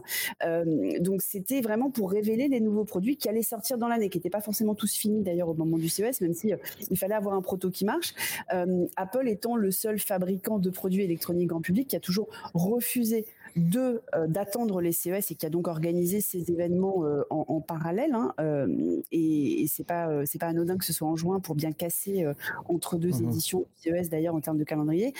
Donc 0.99 1.21
c'était 1.21 1.59
vraiment 1.59 1.91
pour 1.91 2.11
révéler 2.11 2.47
les 2.47 2.61
nouveaux 2.61 2.85
produits 2.85 3.17
qui 3.17 3.27
allaient 3.27 3.41
sortir 3.41 3.77
dans 3.81 3.87
l'année, 3.87 4.09
qui 4.09 4.17
n'étaient 4.17 4.29
pas 4.29 4.41
forcément 4.41 4.75
tous 4.75 4.95
finis 4.95 5.23
d'ailleurs 5.23 5.49
au 5.49 5.53
moment 5.53 5.77
du 5.77 5.89
CES, 5.89 6.21
même 6.21 6.33
si 6.33 6.53
euh, 6.53 6.57
il 6.89 6.97
fallait 6.97 7.15
avoir 7.15 7.35
un 7.35 7.41
proto 7.41 7.69
qui 7.69 7.83
marche. 7.83 8.13
Euh, 8.53 8.85
Apple 8.95 9.27
étant 9.27 9.55
le 9.55 9.71
seul 9.71 9.99
fabricant 9.99 10.59
de 10.59 10.69
produits 10.69 11.03
électroniques 11.03 11.47
grand 11.47 11.61
public 11.61 11.89
qui 11.89 11.95
a 11.95 11.99
toujours 11.99 12.29
refusé 12.53 13.25
deux 13.55 14.01
d'attendre 14.27 14.81
les 14.81 14.91
CES 14.91 15.31
et 15.31 15.35
qui 15.35 15.45
a 15.45 15.49
donc 15.49 15.67
organisé 15.67 16.21
ces 16.21 16.51
événements 16.51 17.03
en, 17.29 17.61
parallèle. 17.61 18.13
Hein, 18.13 18.33
et, 19.11 19.63
et 19.63 19.67
c'est 19.67 19.83
pas 19.83 20.25
c'est 20.25 20.39
pas 20.39 20.47
anodin 20.47 20.77
que 20.77 20.85
ce 20.85 20.93
soit 20.93 21.07
en 21.07 21.15
juin 21.15 21.39
pour 21.39 21.55
bien 21.55 21.71
casser 21.71 22.25
entre 22.67 22.97
deux 22.97 23.09
mmh 23.09 23.29
éditions 23.29 23.65
CES 23.77 24.09
d'ailleurs 24.09 24.35
en 24.35 24.41
termes 24.41 24.57
de 24.57 24.63
calendrier. 24.63 25.13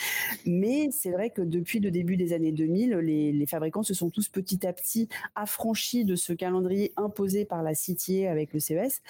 Mais 0.46 0.90
c'est 0.92 1.12
vrai 1.12 1.30
que 1.30 1.42
depuis 1.42 1.80
le 1.80 1.92
début 1.92 2.18
des 2.18 2.34
années 2.34 2.52
2000, 2.52 2.92
les, 2.98 3.32
les 3.32 3.46
fabricants 3.46 3.84
se 3.84 3.94
sont 3.94 4.10
tous 4.10 4.30
petit 4.30 4.66
à 4.66 4.74
petit 4.74 5.08
affranchis 5.36 6.06
de 6.06 6.16
ce 6.16 6.34
calendrier 6.34 6.94
imposé 6.98 7.46
par 7.46 7.64
la 7.64 7.74
CTA 7.74 8.32
avec 8.32 8.54
le 8.54 8.60
CES, 8.60 9.02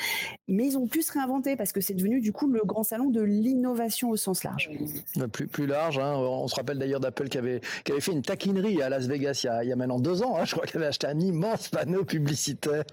mais 0.48 0.68
ils 0.68 0.78
ont 0.78 0.88
pu 0.88 1.02
se 1.02 1.12
réinventer 1.14 1.56
parce 1.56 1.72
que 1.72 1.82
c'est 1.82 1.94
devenu 1.94 2.22
du 2.22 2.32
coup 2.32 2.48
le 2.48 2.62
grand 2.66 2.84
salon 2.84 3.10
de 3.10 3.22
l'innovation 3.22 4.10
au 4.10 4.18
sens 4.18 4.44
large. 4.44 4.70
Plus, 5.32 5.48
plus 5.48 5.68
large, 5.68 6.00
hein. 6.00 6.16
on 6.16 6.48
se 6.48 6.56
rappelle 6.56 6.80
d'ailleurs 6.80 7.00
d'Apple 7.00 7.30
qui 7.30 7.38
avait, 7.38 7.62
qui 7.84 7.92
avait 7.92 8.02
fait 8.02 8.12
une 8.12 8.22
taquinerie 8.22 8.82
à 8.82 8.90
Las 8.90 9.08
Vegas 9.12 9.42
il 9.44 9.48
y 9.48 9.50
a, 9.50 9.64
il 9.64 9.70
y 9.70 9.74
a 9.74 9.76
maintenant 9.76 10.00
deux 10.00 10.24
ans, 10.24 10.38
hein. 10.38 10.46
je 10.46 10.54
crois 10.54 10.66
qu'elle 10.66 10.82
avait 10.82 10.90
acheté 10.90 11.08
un 11.08 11.20
immense 11.20 11.70
panneau 11.70 12.06
publicitaire. 12.06 12.84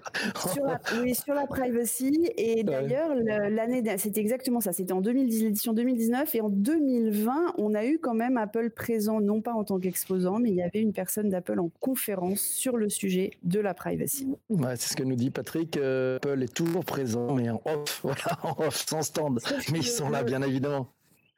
Sur 0.53 0.65
la, 0.65 0.79
oui, 1.01 1.15
sur 1.15 1.33
la 1.33 1.47
privacy, 1.47 2.29
et 2.37 2.63
d'ailleurs 2.63 3.15
l'année, 3.15 3.83
c'était 3.97 4.19
exactement 4.19 4.59
ça, 4.59 4.73
c'était 4.73 4.93
en 4.93 5.01
2010, 5.01 5.43
l'édition 5.43 5.73
2019, 5.73 6.35
et 6.35 6.41
en 6.41 6.49
2020, 6.49 7.53
on 7.57 7.73
a 7.73 7.85
eu 7.85 7.99
quand 7.99 8.13
même 8.13 8.37
Apple 8.37 8.69
présent, 8.71 9.21
non 9.21 9.41
pas 9.41 9.53
en 9.53 9.63
tant 9.63 9.79
qu'exposant, 9.79 10.39
mais 10.39 10.49
il 10.49 10.55
y 10.55 10.61
avait 10.61 10.81
une 10.81 10.93
personne 10.93 11.29
d'Apple 11.29 11.59
en 11.59 11.69
conférence 11.79 12.41
sur 12.41 12.77
le 12.77 12.89
sujet 12.89 13.31
de 13.43 13.59
la 13.59 13.73
privacy. 13.73 14.27
Ouais, 14.49 14.75
c'est 14.75 14.89
ce 14.89 14.95
que 14.95 15.03
nous 15.03 15.15
dit 15.15 15.29
Patrick. 15.29 15.77
Euh, 15.77 16.17
Apple 16.17 16.43
est 16.43 16.53
toujours 16.53 16.83
présent, 16.83 17.33
mais 17.33 17.49
en 17.49 17.61
off, 17.65 17.99
voilà, 18.03 18.39
en 18.43 18.65
off, 18.65 18.85
sans 18.87 19.01
stand. 19.01 19.39
Mais 19.71 19.79
ils 19.79 19.83
sont 19.83 20.09
là, 20.09 20.23
bien 20.23 20.41
évidemment. 20.41 20.87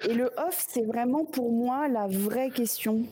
Et 0.08 0.14
le 0.14 0.32
off, 0.38 0.66
c'est 0.68 0.84
vraiment 0.84 1.26
pour 1.26 1.52
moi 1.52 1.88
la 1.88 2.08
vraie 2.08 2.50
question 2.50 3.04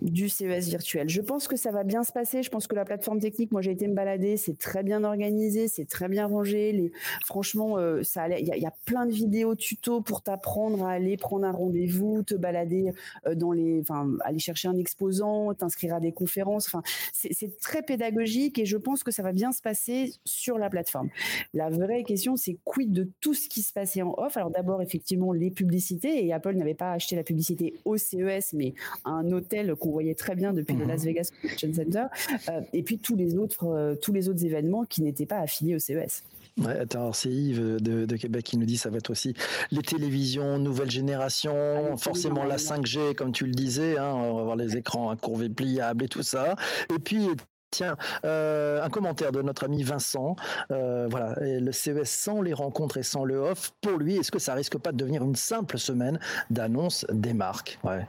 du 0.00 0.28
CES 0.28 0.68
virtuel. 0.68 1.08
Je 1.08 1.20
pense 1.20 1.48
que 1.48 1.56
ça 1.56 1.70
va 1.70 1.84
bien 1.84 2.04
se 2.04 2.12
passer. 2.12 2.42
Je 2.42 2.50
pense 2.50 2.66
que 2.66 2.74
la 2.74 2.84
plateforme 2.84 3.20
technique, 3.20 3.52
moi 3.52 3.62
j'ai 3.62 3.72
été 3.72 3.88
me 3.88 3.94
balader, 3.94 4.36
c'est 4.36 4.56
très 4.56 4.82
bien 4.82 5.04
organisé, 5.04 5.68
c'est 5.68 5.86
très 5.86 6.08
bien 6.08 6.26
rangé. 6.26 6.72
Les, 6.72 6.92
franchement, 7.26 7.78
euh, 7.78 8.02
il 8.38 8.46
y, 8.46 8.66
a 8.66 8.72
plein 8.84 9.06
de 9.06 9.12
vidéos 9.12 9.54
tuto 9.54 10.00
pour 10.00 10.22
t'apprendre 10.22 10.84
à 10.84 10.92
aller 10.92 11.16
prendre 11.16 11.46
un 11.46 11.52
rendez-vous, 11.52 12.22
te 12.22 12.34
balader 12.34 12.92
euh, 13.26 13.34
dans 13.34 13.52
les, 13.52 13.80
enfin, 13.80 14.10
aller 14.24 14.38
chercher 14.38 14.68
un 14.68 14.76
exposant, 14.76 15.52
t'inscrire 15.54 15.94
à 15.94 16.00
des 16.00 16.12
conférences. 16.12 16.66
Enfin, 16.68 16.82
c'est 17.12 17.58
très 17.60 17.82
pédagogique 17.82 18.58
et 18.58 18.66
je 18.66 18.76
pense 18.76 19.02
que 19.02 19.10
ça 19.10 19.22
va 19.22 19.32
bien 19.32 19.52
se 19.52 19.62
passer 19.62 20.12
sur 20.24 20.58
la 20.58 20.70
plateforme. 20.70 21.08
La 21.54 21.70
vraie 21.70 22.04
question, 22.04 22.36
c'est 22.36 22.58
quid 22.64 22.92
de 22.92 23.08
tout 23.20 23.34
ce 23.34 23.48
qui 23.48 23.62
se 23.62 23.72
passait 23.72 24.02
en 24.02 24.14
off? 24.16 24.36
Alors 24.36 24.50
d'abord, 24.50 24.82
effectivement, 24.82 25.32
les 25.32 25.50
publicités 25.50 26.24
et 26.24 26.32
Apple 26.32 26.54
n'avait 26.54 26.74
pas 26.74 26.92
acheté 26.92 27.16
la 27.16 27.24
publicité 27.24 27.74
au 27.84 27.96
CES, 27.96 28.52
mais 28.52 28.74
à 29.04 29.10
un 29.10 29.30
hôtel 29.32 29.67
qu'on 29.74 29.90
voyait 29.90 30.14
très 30.14 30.34
bien 30.34 30.52
depuis 30.52 30.74
le 30.74 30.84
mhm. 30.84 30.88
Las 30.88 31.04
Vegas 31.04 31.30
Convention 31.42 31.72
Center, 31.74 32.04
euh, 32.48 32.60
et 32.72 32.82
puis 32.82 32.98
tous 32.98 33.16
les 33.16 33.36
autres, 33.36 33.66
euh, 33.66 33.94
tous 33.94 34.12
les 34.12 34.28
autres 34.28 34.44
événements 34.44 34.84
qui 34.84 35.02
n'étaient 35.02 35.26
pas 35.26 35.38
affiliés 35.38 35.74
au 35.74 35.78
CES. 35.78 36.22
Ouais, 36.58 36.76
attends, 36.80 37.12
c'est 37.12 37.30
Yves 37.30 37.76
de, 37.80 38.16
Québec 38.16 38.44
qui 38.44 38.58
nous 38.58 38.66
dit 38.66 38.76
ça 38.76 38.90
va 38.90 38.98
être 38.98 39.10
aussi 39.10 39.34
les 39.70 39.82
télévisions 39.82 40.58
nouvelle 40.58 40.90
génération, 40.90 41.54
ah, 41.92 41.96
forcément 41.96 42.44
la 42.44 42.56
5G 42.56 43.14
comme 43.14 43.30
tu 43.30 43.46
le 43.46 43.52
disais, 43.52 43.96
hein, 43.96 44.12
on 44.12 44.34
va 44.34 44.40
avoir 44.40 44.56
les 44.56 44.76
écrans 44.76 45.10
incurvés 45.10 45.48
pliables 45.48 46.04
et 46.04 46.08
tout 46.08 46.22
ça. 46.22 46.56
Et 46.94 46.98
puis 46.98 47.28
Tiens, 47.70 47.98
euh, 48.24 48.82
un 48.82 48.88
commentaire 48.88 49.30
de 49.30 49.42
notre 49.42 49.64
ami 49.64 49.82
Vincent. 49.82 50.36
voilà, 50.70 51.34
le 51.38 51.70
CES 51.70 52.08
sans 52.08 52.40
les 52.40 52.54
rencontres 52.54 52.96
et 52.96 53.02
sans 53.02 53.26
le 53.26 53.36
off, 53.36 53.72
pour 53.82 53.98
lui, 53.98 54.16
est-ce 54.16 54.32
que 54.32 54.38
ça 54.38 54.54
risque 54.54 54.78
pas 54.78 54.90
de 54.90 54.96
devenir 54.96 55.22
une 55.22 55.36
simple 55.36 55.78
semaine 55.78 56.18
d'annonce 56.48 57.04
des 57.10 57.34
marques? 57.34 57.78
Ouais. 57.84 58.06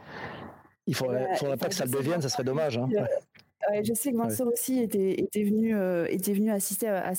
Il 0.89 0.95
faudrait, 0.95 1.35
faudrait 1.37 1.57
pas 1.57 1.69
que 1.69 1.75
ça 1.75 1.85
le 1.85 1.91
devienne, 1.91 2.21
ça 2.21 2.29
serait 2.29 2.43
dommage. 2.43 2.77
Hein 2.77 2.89
je 3.83 3.93
sais 3.93 4.11
que 4.11 4.17
Vincent 4.17 4.45
aussi 4.47 4.79
était, 4.79 5.19
était, 5.19 5.43
venu, 5.43 5.75
euh, 5.75 6.07
était 6.09 6.33
venu 6.33 6.51
assister 6.51 6.87
à, 6.87 7.13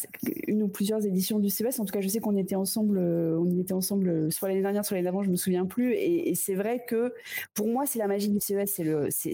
une 0.46 0.62
ou 0.62 0.68
plusieurs 0.68 1.04
éditions 1.06 1.38
du 1.38 1.50
CES. 1.50 1.78
En 1.78 1.84
tout 1.84 1.92
cas, 1.92 2.00
je 2.00 2.08
sais 2.08 2.20
qu'on 2.20 2.36
était 2.36 2.56
ensemble, 2.56 2.98
euh, 2.98 3.38
on 3.38 3.46
y 3.46 3.60
était 3.60 3.72
ensemble, 3.72 4.08
euh, 4.08 4.30
soit 4.30 4.48
l'année 4.48 4.62
dernière, 4.62 4.84
soit 4.84 4.96
l'année 4.96 5.04
d'avant, 5.04 5.22
je 5.22 5.30
me 5.30 5.36
souviens 5.36 5.66
plus. 5.66 5.94
Et, 5.94 6.34
c'est 6.34 6.54
vrai 6.54 6.84
que 6.86 7.12
pour 7.54 7.68
moi, 7.68 7.86
c'est 7.86 7.98
la 7.98 8.06
magie 8.06 8.30
du 8.30 8.40
CES, 8.40 8.66
c'est 8.66 8.84
le, 8.84 9.08
c'est, 9.10 9.32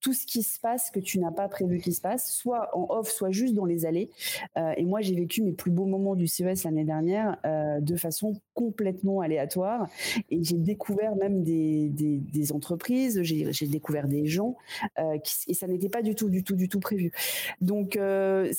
tout 0.00 0.12
ce 0.12 0.26
qui 0.26 0.42
se 0.42 0.58
passe 0.58 0.90
que 0.90 1.00
tu 1.00 1.18
n'as 1.20 1.30
pas 1.30 1.48
prévu 1.48 1.78
qu'il 1.78 1.94
se 1.94 2.00
passe, 2.00 2.32
soit 2.32 2.70
en 2.76 2.86
off, 2.90 3.10
soit 3.10 3.30
juste 3.30 3.54
dans 3.54 3.64
les 3.64 3.86
allées. 3.86 4.10
et 4.76 4.84
moi, 4.84 5.00
j'ai 5.00 5.14
vécu 5.14 5.42
mes 5.42 5.52
plus 5.52 5.70
beaux 5.70 5.86
moments 5.86 6.14
du 6.14 6.26
CES 6.26 6.64
l'année 6.64 6.84
dernière 6.84 7.38
de 7.80 7.96
façon 7.96 8.32
complètement 8.56 9.20
aléatoire. 9.20 9.86
Et 10.30 10.42
j'ai 10.42 10.56
découvert 10.56 11.14
même 11.14 11.44
des, 11.44 11.88
des, 11.90 12.16
des 12.18 12.52
entreprises, 12.52 13.22
j'ai, 13.22 13.66
découvert 13.66 14.08
des 14.08 14.26
gens, 14.26 14.56
et 15.46 15.54
ça 15.54 15.66
n'était 15.66 15.88
pas 15.88 16.02
du 16.02 16.14
tout, 16.14 16.28
du 16.28 16.42
tout, 16.42 16.56
du 16.56 16.68
tout 16.68 16.80
prévu. 16.80 17.12
Donc 17.60 17.96
euh, 17.96 18.52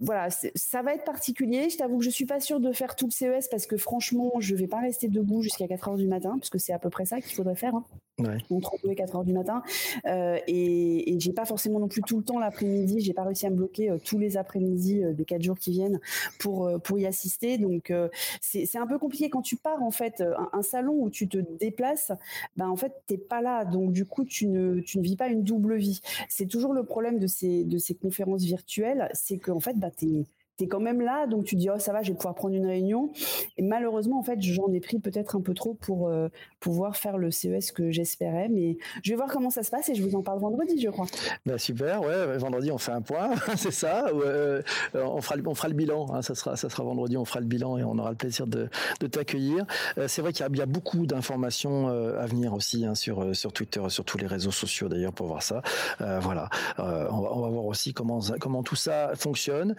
voilà, 0.00 0.28
ça 0.30 0.82
va 0.82 0.94
être 0.94 1.04
particulier. 1.04 1.70
Je 1.70 1.78
t'avoue 1.78 1.98
que 1.98 2.04
je 2.04 2.10
suis 2.10 2.26
pas 2.26 2.40
sûre 2.40 2.60
de 2.60 2.72
faire 2.72 2.96
tout 2.96 3.06
le 3.06 3.12
CES 3.12 3.48
parce 3.48 3.66
que 3.66 3.76
franchement, 3.76 4.32
je 4.40 4.54
vais 4.54 4.66
pas 4.66 4.80
rester 4.80 5.08
debout 5.08 5.42
jusqu'à 5.42 5.68
4 5.68 5.88
heures 5.88 5.96
du 5.96 6.08
matin, 6.08 6.36
parce 6.38 6.50
que 6.50 6.58
c'est 6.58 6.72
à 6.72 6.78
peu 6.78 6.90
près 6.90 7.04
ça 7.04 7.20
qu'il 7.20 7.34
faudrait 7.34 7.56
faire. 7.56 7.74
Hein. 7.74 7.84
Ouais. 8.18 8.38
Entre 8.50 8.76
2 8.82 8.90
et 8.90 8.94
4 8.94 9.16
heures 9.16 9.24
du 9.24 9.32
matin. 9.32 9.62
Euh, 10.06 10.38
et, 10.46 11.14
et 11.14 11.20
j'ai 11.20 11.32
pas 11.32 11.44
forcément 11.44 11.78
non 11.78 11.88
plus 11.88 12.02
tout 12.02 12.18
le 12.18 12.24
temps 12.24 12.38
l'après-midi. 12.38 13.00
J'ai 13.00 13.12
pas 13.12 13.24
réussi 13.24 13.46
à 13.46 13.50
me 13.50 13.56
bloquer 13.56 13.90
euh, 13.90 13.98
tous 14.02 14.18
les 14.18 14.36
après-midi 14.36 15.02
des 15.12 15.24
4 15.24 15.42
jours 15.42 15.58
qui 15.58 15.70
viennent 15.70 16.00
pour, 16.38 16.70
pour 16.82 16.98
y 16.98 17.06
assister. 17.06 17.58
Donc 17.58 17.92
c'est 18.40 18.78
un 18.78 18.86
peu 18.86 18.98
compliqué 18.98 19.28
quand 19.36 19.42
tu 19.42 19.56
pars 19.56 19.82
en 19.82 19.90
fait 19.90 20.24
un, 20.52 20.62
salon 20.62 20.94
où 21.02 21.10
tu 21.10 21.28
te 21.28 21.36
déplaces. 21.36 22.10
Ben 22.56 22.68
en 22.68 22.76
fait 22.76 22.92
t'es 23.06 23.18
pas 23.18 23.42
là. 23.42 23.66
Donc 23.66 23.92
du 23.92 24.06
coup 24.06 24.24
tu 24.24 24.46
ne, 24.46 24.80
tu 24.80 24.98
ne 24.98 25.02
vis 25.02 25.16
pas 25.16 25.28
une 25.28 25.42
double 25.42 25.76
vie. 25.76 26.00
C'est 26.30 26.46
toujours 26.46 26.72
le 26.72 26.84
problème 26.84 27.18
de 27.18 27.26
ces, 27.26 27.64
de 27.64 27.76
ces 27.78 27.94
conférences 27.94 28.42
virtuelles, 28.42 29.10
c'est 29.12 29.38
qu'en 29.38 29.60
fait, 29.60 29.74
bah, 29.78 29.90
tu 29.90 30.06
tu 30.06 30.45
es 30.64 30.68
quand 30.68 30.80
même 30.80 31.00
là, 31.00 31.26
donc 31.26 31.44
tu 31.44 31.56
dis 31.56 31.68
oh 31.70 31.78
ça 31.78 31.92
va, 31.92 32.02
je 32.02 32.12
vais 32.12 32.16
pouvoir 32.16 32.34
prendre 32.34 32.54
une 32.54 32.66
réunion. 32.66 33.10
Et 33.58 33.62
malheureusement, 33.62 34.18
en 34.18 34.22
fait, 34.22 34.40
j'en 34.40 34.72
ai 34.72 34.80
pris 34.80 34.98
peut-être 34.98 35.36
un 35.36 35.40
peu 35.40 35.54
trop 35.54 35.74
pour 35.74 36.08
euh, 36.08 36.28
pouvoir 36.60 36.96
faire 36.96 37.18
le 37.18 37.30
CES 37.30 37.72
que 37.72 37.90
j'espérais. 37.90 38.48
Mais 38.48 38.78
je 39.02 39.10
vais 39.10 39.16
voir 39.16 39.28
comment 39.28 39.50
ça 39.50 39.62
se 39.62 39.70
passe 39.70 39.88
et 39.88 39.94
je 39.94 40.02
vous 40.02 40.14
en 40.14 40.22
parle 40.22 40.40
vendredi, 40.40 40.80
je 40.80 40.88
crois. 40.88 41.06
Bah 41.44 41.58
super, 41.58 42.00
ouais, 42.02 42.38
vendredi 42.38 42.70
on 42.70 42.78
fait 42.78 42.92
un 42.92 43.02
point, 43.02 43.30
c'est 43.56 43.70
ça. 43.70 44.06
Euh, 44.08 44.62
on 44.94 45.20
fera 45.20 45.36
on 45.44 45.54
fera 45.54 45.68
le 45.68 45.74
bilan, 45.74 46.12
hein, 46.12 46.22
ça 46.22 46.34
sera 46.34 46.56
ça 46.56 46.68
sera 46.68 46.84
vendredi, 46.84 47.16
on 47.16 47.24
fera 47.24 47.40
le 47.40 47.46
bilan 47.46 47.78
et 47.78 47.84
on 47.84 47.98
aura 47.98 48.10
le 48.10 48.16
plaisir 48.16 48.46
de, 48.46 48.68
de 49.00 49.06
t'accueillir. 49.06 49.66
Euh, 49.98 50.08
c'est 50.08 50.22
vrai 50.22 50.32
qu'il 50.32 50.46
y, 50.56 50.60
a 50.60 50.66
beaucoup 50.66 51.06
d'informations 51.06 51.88
à 51.88 52.26
venir 52.26 52.54
aussi 52.54 52.84
hein, 52.84 52.94
sur 52.94 53.34
sur 53.36 53.52
Twitter, 53.52 53.82
sur 53.88 54.04
tous 54.04 54.18
les 54.18 54.26
réseaux 54.26 54.50
sociaux 54.50 54.88
d'ailleurs 54.88 55.12
pour 55.12 55.26
voir 55.26 55.42
ça. 55.42 55.62
voilà, 55.98 56.48
on 56.78 56.82
va, 56.82 57.08
on, 57.12 57.40
va, 57.42 57.48
voir 57.48 57.64
aussi 57.66 57.92
comment 57.92 58.20
comment 58.40 58.62
tout 58.62 58.76
ça 58.76 59.12
fonctionne. 59.14 59.74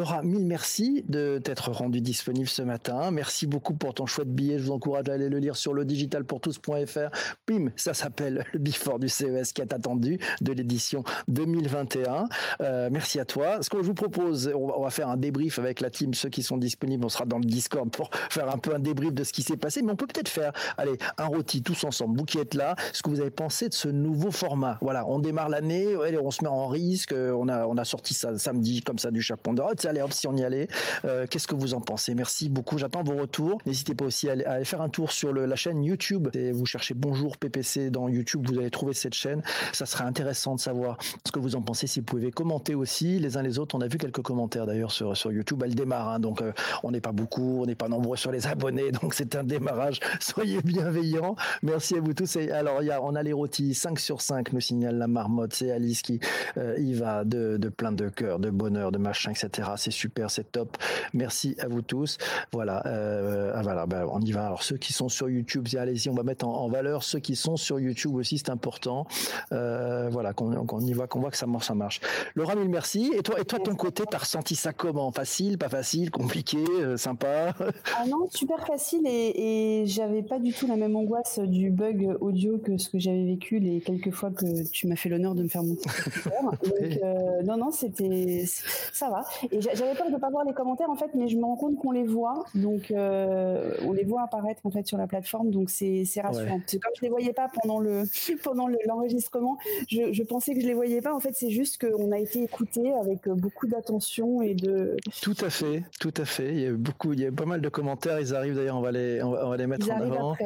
Laura, 0.00 0.22
mille 0.22 0.46
merci 0.46 1.04
de 1.10 1.36
t'être 1.36 1.72
rendu 1.72 2.00
disponible 2.00 2.48
ce 2.48 2.62
matin. 2.62 3.10
Merci 3.10 3.46
beaucoup 3.46 3.74
pour 3.74 3.92
ton 3.92 4.06
chouette 4.06 4.34
billet. 4.34 4.58
Je 4.58 4.64
vous 4.64 4.72
encourage 4.72 5.10
à 5.10 5.12
aller 5.12 5.28
le 5.28 5.36
lire 5.36 5.56
sur 5.56 5.74
le 5.74 5.84
digitalpourtous.fr. 5.84 7.10
Bim, 7.46 7.66
ça 7.76 7.92
s'appelle 7.92 8.46
le 8.54 8.58
Before 8.58 8.98
du 8.98 9.10
CES 9.10 9.52
qui 9.52 9.60
est 9.60 9.74
attendu 9.74 10.18
de 10.40 10.52
l'édition 10.54 11.04
2021. 11.28 12.28
Euh, 12.62 12.88
merci 12.90 13.20
à 13.20 13.26
toi. 13.26 13.60
Ce 13.60 13.68
que 13.68 13.76
je 13.76 13.82
vous 13.82 13.92
propose, 13.92 14.50
on 14.54 14.80
va, 14.82 14.88
faire 14.88 15.10
un 15.10 15.18
débrief 15.18 15.58
avec 15.58 15.80
la 15.82 15.90
team, 15.90 16.14
ceux 16.14 16.30
qui 16.30 16.42
sont 16.42 16.56
disponibles. 16.56 17.04
On 17.04 17.10
sera 17.10 17.26
dans 17.26 17.38
le 17.38 17.44
Discord 17.44 17.90
pour 17.90 18.08
faire 18.30 18.48
un 18.48 18.56
peu 18.56 18.74
un 18.74 18.80
débrief 18.80 19.12
de 19.12 19.22
ce 19.22 19.34
qui 19.34 19.42
s'est 19.42 19.58
passé. 19.58 19.82
Mais 19.82 19.92
on 19.92 19.96
peut 19.96 20.06
peut-être 20.06 20.30
faire, 20.30 20.52
allez, 20.78 20.96
un 21.18 21.26
rôti 21.26 21.62
tous 21.62 21.84
ensemble. 21.84 22.18
Vous 22.18 22.24
qui 22.24 22.38
êtes 22.38 22.54
là, 22.54 22.74
ce 22.94 23.02
que 23.02 23.10
vous 23.10 23.20
avez 23.20 23.30
pensé 23.30 23.68
de 23.68 23.74
ce 23.74 23.88
nouveau 23.88 24.30
format. 24.30 24.78
Voilà, 24.80 25.06
on 25.06 25.18
démarre 25.18 25.50
l'année, 25.50 25.94
on 25.94 26.30
se 26.30 26.42
met 26.42 26.48
en 26.48 26.68
risque. 26.68 27.12
On 27.14 27.48
a, 27.48 27.66
on 27.66 27.76
a 27.76 27.84
sorti 27.84 28.14
ça 28.14 28.38
samedi 28.38 28.80
comme 28.80 28.98
ça 28.98 29.10
du 29.10 29.20
chapeau 29.20 29.50
allez 29.90 30.02
hop, 30.02 30.12
si 30.12 30.26
on 30.26 30.36
y 30.36 30.44
allait. 30.44 30.68
Euh, 31.04 31.26
qu'est-ce 31.28 31.46
que 31.46 31.54
vous 31.54 31.74
en 31.74 31.80
pensez? 31.80 32.14
Merci 32.14 32.48
beaucoup. 32.48 32.78
J'attends 32.78 33.02
vos 33.02 33.16
retours. 33.16 33.58
N'hésitez 33.66 33.94
pas 33.94 34.06
aussi 34.06 34.28
à 34.28 34.32
aller, 34.32 34.64
faire 34.64 34.80
un 34.80 34.88
tour 34.88 35.12
sur 35.12 35.32
la 35.32 35.56
chaîne 35.56 35.84
YouTube. 35.84 36.28
Et 36.34 36.52
vous 36.52 36.66
cherchez 36.66 36.94
Bonjour 36.94 37.36
PPC 37.36 37.90
dans 37.90 38.08
YouTube, 38.08 38.46
vous 38.48 38.58
allez 38.58 38.70
trouver 38.70 38.94
cette 38.94 39.14
chaîne. 39.14 39.42
Ça 39.72 39.86
serait 39.86 40.04
intéressant 40.04 40.54
de 40.54 40.60
savoir 40.60 40.98
ce 41.24 41.32
que 41.32 41.38
vous 41.38 41.56
en 41.56 41.62
pensez. 41.62 41.86
Si 41.86 42.00
vous 42.00 42.06
pouvez 42.06 42.30
commenter 42.30 42.74
aussi 42.74 43.18
les 43.18 43.36
uns 43.36 43.42
les 43.42 43.58
autres. 43.58 43.74
On 43.74 43.80
a 43.80 43.88
vu 43.88 43.98
quelques 43.98 44.22
commentaires 44.22 44.66
d'ailleurs 44.66 44.92
sur, 44.92 45.16
sur 45.16 45.32
YouTube. 45.32 45.62
Elle 45.64 45.74
démarre, 45.74 46.08
hein. 46.08 46.20
donc 46.20 46.42
euh, 46.42 46.52
on 46.82 46.90
n'est 46.90 47.00
pas 47.00 47.12
beaucoup, 47.12 47.62
on 47.62 47.66
n'est 47.66 47.74
pas 47.74 47.88
nombreux 47.88 48.16
sur 48.16 48.32
les 48.32 48.46
abonnés, 48.46 48.92
donc 48.92 49.14
c'est 49.14 49.34
un 49.34 49.44
démarrage. 49.44 50.00
Soyez 50.20 50.60
bienveillants. 50.62 51.36
Merci 51.62 51.96
à 51.96 52.00
vous 52.00 52.14
tous. 52.14 52.36
Et 52.36 52.50
alors, 52.50 52.82
y 52.82 52.90
a, 52.90 53.02
on 53.02 53.14
a 53.14 53.22
les 53.22 53.32
rôtis 53.32 53.74
5 53.74 53.98
sur 53.98 54.20
5, 54.20 54.52
nous 54.52 54.60
signale 54.60 54.96
la 54.96 55.08
marmotte. 55.08 55.54
C'est 55.54 55.70
Alice 55.70 56.02
qui 56.02 56.20
euh, 56.56 56.76
y 56.78 56.94
va 56.94 57.24
de, 57.24 57.56
de 57.56 57.68
plein 57.68 57.92
de 57.92 58.08
cœur, 58.08 58.38
de 58.38 58.50
bonheur, 58.50 58.92
de 58.92 58.98
machin, 58.98 59.32
etc 59.32 59.68
c'est 59.80 59.90
super, 59.90 60.30
c'est 60.30 60.52
top. 60.52 60.76
Merci 61.14 61.56
à 61.58 61.68
vous 61.68 61.82
tous. 61.82 62.18
Voilà, 62.52 62.82
euh, 62.86 63.52
ah, 63.54 63.62
voilà 63.62 63.86
ben, 63.86 64.06
on 64.10 64.20
y 64.20 64.32
va. 64.32 64.46
Alors 64.46 64.62
ceux 64.62 64.76
qui 64.76 64.92
sont 64.92 65.08
sur 65.08 65.28
YouTube, 65.28 65.66
allez-y, 65.76 66.08
on 66.08 66.14
va 66.14 66.22
mettre 66.22 66.46
en, 66.46 66.68
valeur 66.68 67.02
ceux 67.02 67.18
qui 67.18 67.34
sont 67.34 67.56
sur 67.56 67.80
YouTube 67.80 68.14
aussi, 68.14 68.38
c'est 68.38 68.50
important. 68.50 69.06
Euh, 69.52 70.08
voilà, 70.10 70.32
qu'on 70.32 70.80
y 70.80 70.92
voit, 70.92 71.08
qu'on 71.08 71.20
voit 71.20 71.30
que 71.30 71.36
ça 71.36 71.46
marche, 71.46 71.66
ça 71.66 71.74
marche. 71.74 72.00
Laura, 72.34 72.54
mille 72.54 72.68
merci. 72.68 73.12
Et 73.16 73.22
toi, 73.22 73.40
et 73.40 73.44
toi, 73.44 73.58
ton 73.58 73.74
côté, 73.74 74.04
t'as 74.08 74.18
ressenti 74.18 74.54
ça 74.54 74.72
comment? 74.72 75.10
Facile, 75.10 75.58
pas 75.58 75.68
facile, 75.68 76.10
compliqué, 76.10 76.58
euh, 76.58 76.96
sympa? 76.96 77.54
Ah 77.96 78.06
non, 78.06 78.28
super 78.30 78.66
facile 78.66 79.06
et, 79.06 79.82
et 79.82 79.86
j'avais 79.86 80.22
pas 80.22 80.38
du 80.38 80.52
tout 80.52 80.66
la 80.66 80.76
même 80.76 80.94
angoisse 80.96 81.38
du 81.38 81.70
bug 81.70 82.16
audio 82.20 82.58
que 82.58 82.76
ce 82.78 82.88
que 82.88 82.98
j'avais 82.98 83.24
vécu 83.24 83.58
les 83.58 83.80
quelques 83.80 84.10
fois 84.10 84.30
que 84.30 84.68
tu 84.70 84.86
m'as 84.86 84.96
fait 84.96 85.08
l'honneur 85.08 85.34
de 85.34 85.42
me 85.42 85.48
faire 85.48 85.62
monter. 85.62 85.88
Donc 86.62 86.98
euh, 87.02 87.42
non, 87.42 87.56
non, 87.56 87.70
c'était 87.70 88.44
ça 88.92 89.08
va. 89.10 89.24
Et 89.50 89.60
j'avais 89.74 89.94
peur 89.94 90.10
de 90.10 90.16
pas 90.16 90.30
voir 90.30 90.44
les 90.44 90.52
commentaires 90.52 90.90
en 90.90 90.96
fait, 90.96 91.10
mais 91.14 91.28
je 91.28 91.36
me 91.36 91.44
rends 91.44 91.56
compte 91.56 91.76
qu'on 91.76 91.90
les 91.90 92.04
voit, 92.04 92.44
donc 92.54 92.90
euh, 92.90 93.74
on 93.84 93.92
les 93.92 94.04
voit 94.04 94.22
apparaître 94.22 94.60
en 94.64 94.70
fait 94.70 94.86
sur 94.86 94.98
la 94.98 95.06
plateforme, 95.06 95.50
donc 95.50 95.70
c'est 95.70 96.04
rassurant. 96.22 96.58
Parce 96.58 96.72
que 96.72 96.78
comme 96.78 96.92
je 96.96 97.02
les 97.02 97.08
voyais 97.08 97.32
pas 97.32 97.48
pendant 97.62 97.80
le 97.80 98.04
pendant 98.42 98.68
l'enregistrement, 98.86 99.58
je, 99.88 100.12
je, 100.12 100.22
pensais 100.22 100.54
que 100.54 100.60
je 100.60 100.66
les 100.66 100.74
voyais 100.74 101.00
pas. 101.00 101.14
En 101.14 101.20
fait, 101.20 101.32
c'est 101.34 101.50
juste 101.50 101.80
qu'on 101.80 102.12
a 102.12 102.18
été 102.18 102.42
écouté 102.42 102.92
avec 102.92 103.28
beaucoup 103.28 103.66
d'attention 103.66 104.42
et 104.42 104.54
de. 104.54 104.96
Tout 105.22 105.36
à 105.40 105.50
fait, 105.50 105.82
tout 106.00 106.14
à 106.16 106.24
fait. 106.24 106.52
Il 106.52 106.60
y 106.60 106.66
a 106.66 106.72
beaucoup, 106.72 107.12
il 107.12 107.20
y 107.20 107.26
a 107.26 107.32
pas 107.32 107.46
mal 107.46 107.60
de 107.60 107.68
commentaires. 107.68 108.20
Ils 108.20 108.34
arrivent 108.34 108.56
d'ailleurs, 108.56 108.76
on 108.76 108.82
va 108.82 108.92
les 108.92 109.22
on 109.22 109.30
va, 109.30 109.56
les 109.56 109.66
mettre 109.66 109.90
en 109.90 110.00
avant. 110.00 110.36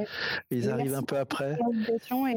Ils 0.50 0.70
arrivent 0.70 0.94
un 0.94 1.02
peu 1.02 1.16
après. 1.16 1.58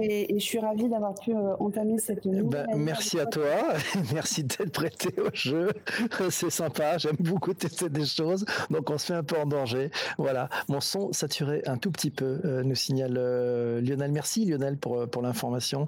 Et, 0.02 0.36
et, 0.36 0.40
je 0.40 0.46
suis 0.46 0.60
ravie 0.60 0.90
d'avoir 0.90 1.14
pu 1.16 1.32
euh, 1.32 1.56
entamer 1.60 1.98
cette 1.98 2.28
bah, 2.28 2.66
Merci 2.76 3.20
à 3.20 3.26
toi, 3.26 3.46
merci 4.14 4.44
d'être 4.44 4.72
prêté 4.72 5.14
au 5.20 5.30
jeu. 5.34 5.70
C'est 6.30 6.50
sympa, 6.50 6.77
j'aime 6.98 7.16
beaucoup 7.20 7.54
tester 7.54 7.90
des 7.90 8.06
choses, 8.06 8.46
donc 8.70 8.90
on 8.90 8.98
se 8.98 9.08
fait 9.08 9.14
un 9.14 9.24
peu 9.24 9.38
en 9.38 9.46
danger. 9.46 9.92
Voilà, 10.18 10.50
mon 10.70 10.80
son 10.80 11.12
saturé 11.14 11.62
un 11.66 11.78
tout 11.78 11.92
petit 11.92 12.12
peu, 12.12 12.40
euh, 12.46 12.64
nous 12.64 12.76
signale 12.76 13.16
euh, 13.18 13.82
Lionel. 13.82 14.12
Merci 14.12 14.46
Lionel 14.46 14.78
pour, 14.78 15.08
pour 15.10 15.22
l'information, 15.22 15.88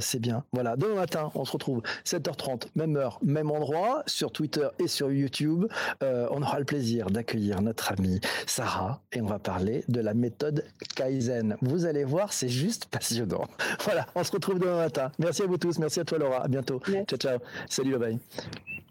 c'est 0.00 0.20
bien. 0.20 0.44
Voilà, 0.52 0.76
demain 0.76 0.94
matin, 0.94 1.30
on 1.34 1.44
se 1.44 1.52
retrouve 1.52 1.82
7h30, 2.04 2.68
même 2.74 2.96
heure, 2.96 3.18
même 3.22 3.50
endroit, 3.50 4.02
sur 4.06 4.32
Twitter 4.32 4.68
et 4.78 4.88
sur 4.88 5.10
YouTube. 5.10 5.66
on 6.00 6.42
aura 6.42 6.58
le 6.58 6.64
plaisir 6.64 7.10
d'accueillir 7.10 7.60
notre 7.60 7.92
amie 7.92 8.20
Sarah 8.46 9.00
et 9.12 9.20
on 9.20 9.26
va 9.26 9.38
parler 9.38 9.84
de 9.88 10.00
la 10.00 10.14
méthode 10.14 10.64
Kaizen. 10.96 11.56
Vous 11.62 11.86
allez 11.86 12.04
voir, 12.04 12.32
c'est 12.32 12.48
juste 12.48 12.86
passionnant. 12.86 13.46
Voilà, 13.84 14.06
on 14.14 14.24
se 14.24 14.32
retrouve 14.32 14.58
demain 14.58 14.76
matin. 14.76 15.10
Merci 15.18 15.42
à 15.42 15.46
vous 15.46 15.58
tous, 15.58 15.78
merci 15.78 16.00
à 16.00 16.04
toi 16.04 16.18
Laura, 16.18 16.44
à 16.44 16.48
bientôt. 16.48 16.80
Ciao 17.06 17.18
ciao. 17.18 17.38
Salut, 17.68 17.98
bye 17.98 18.16
bye. 18.16 18.82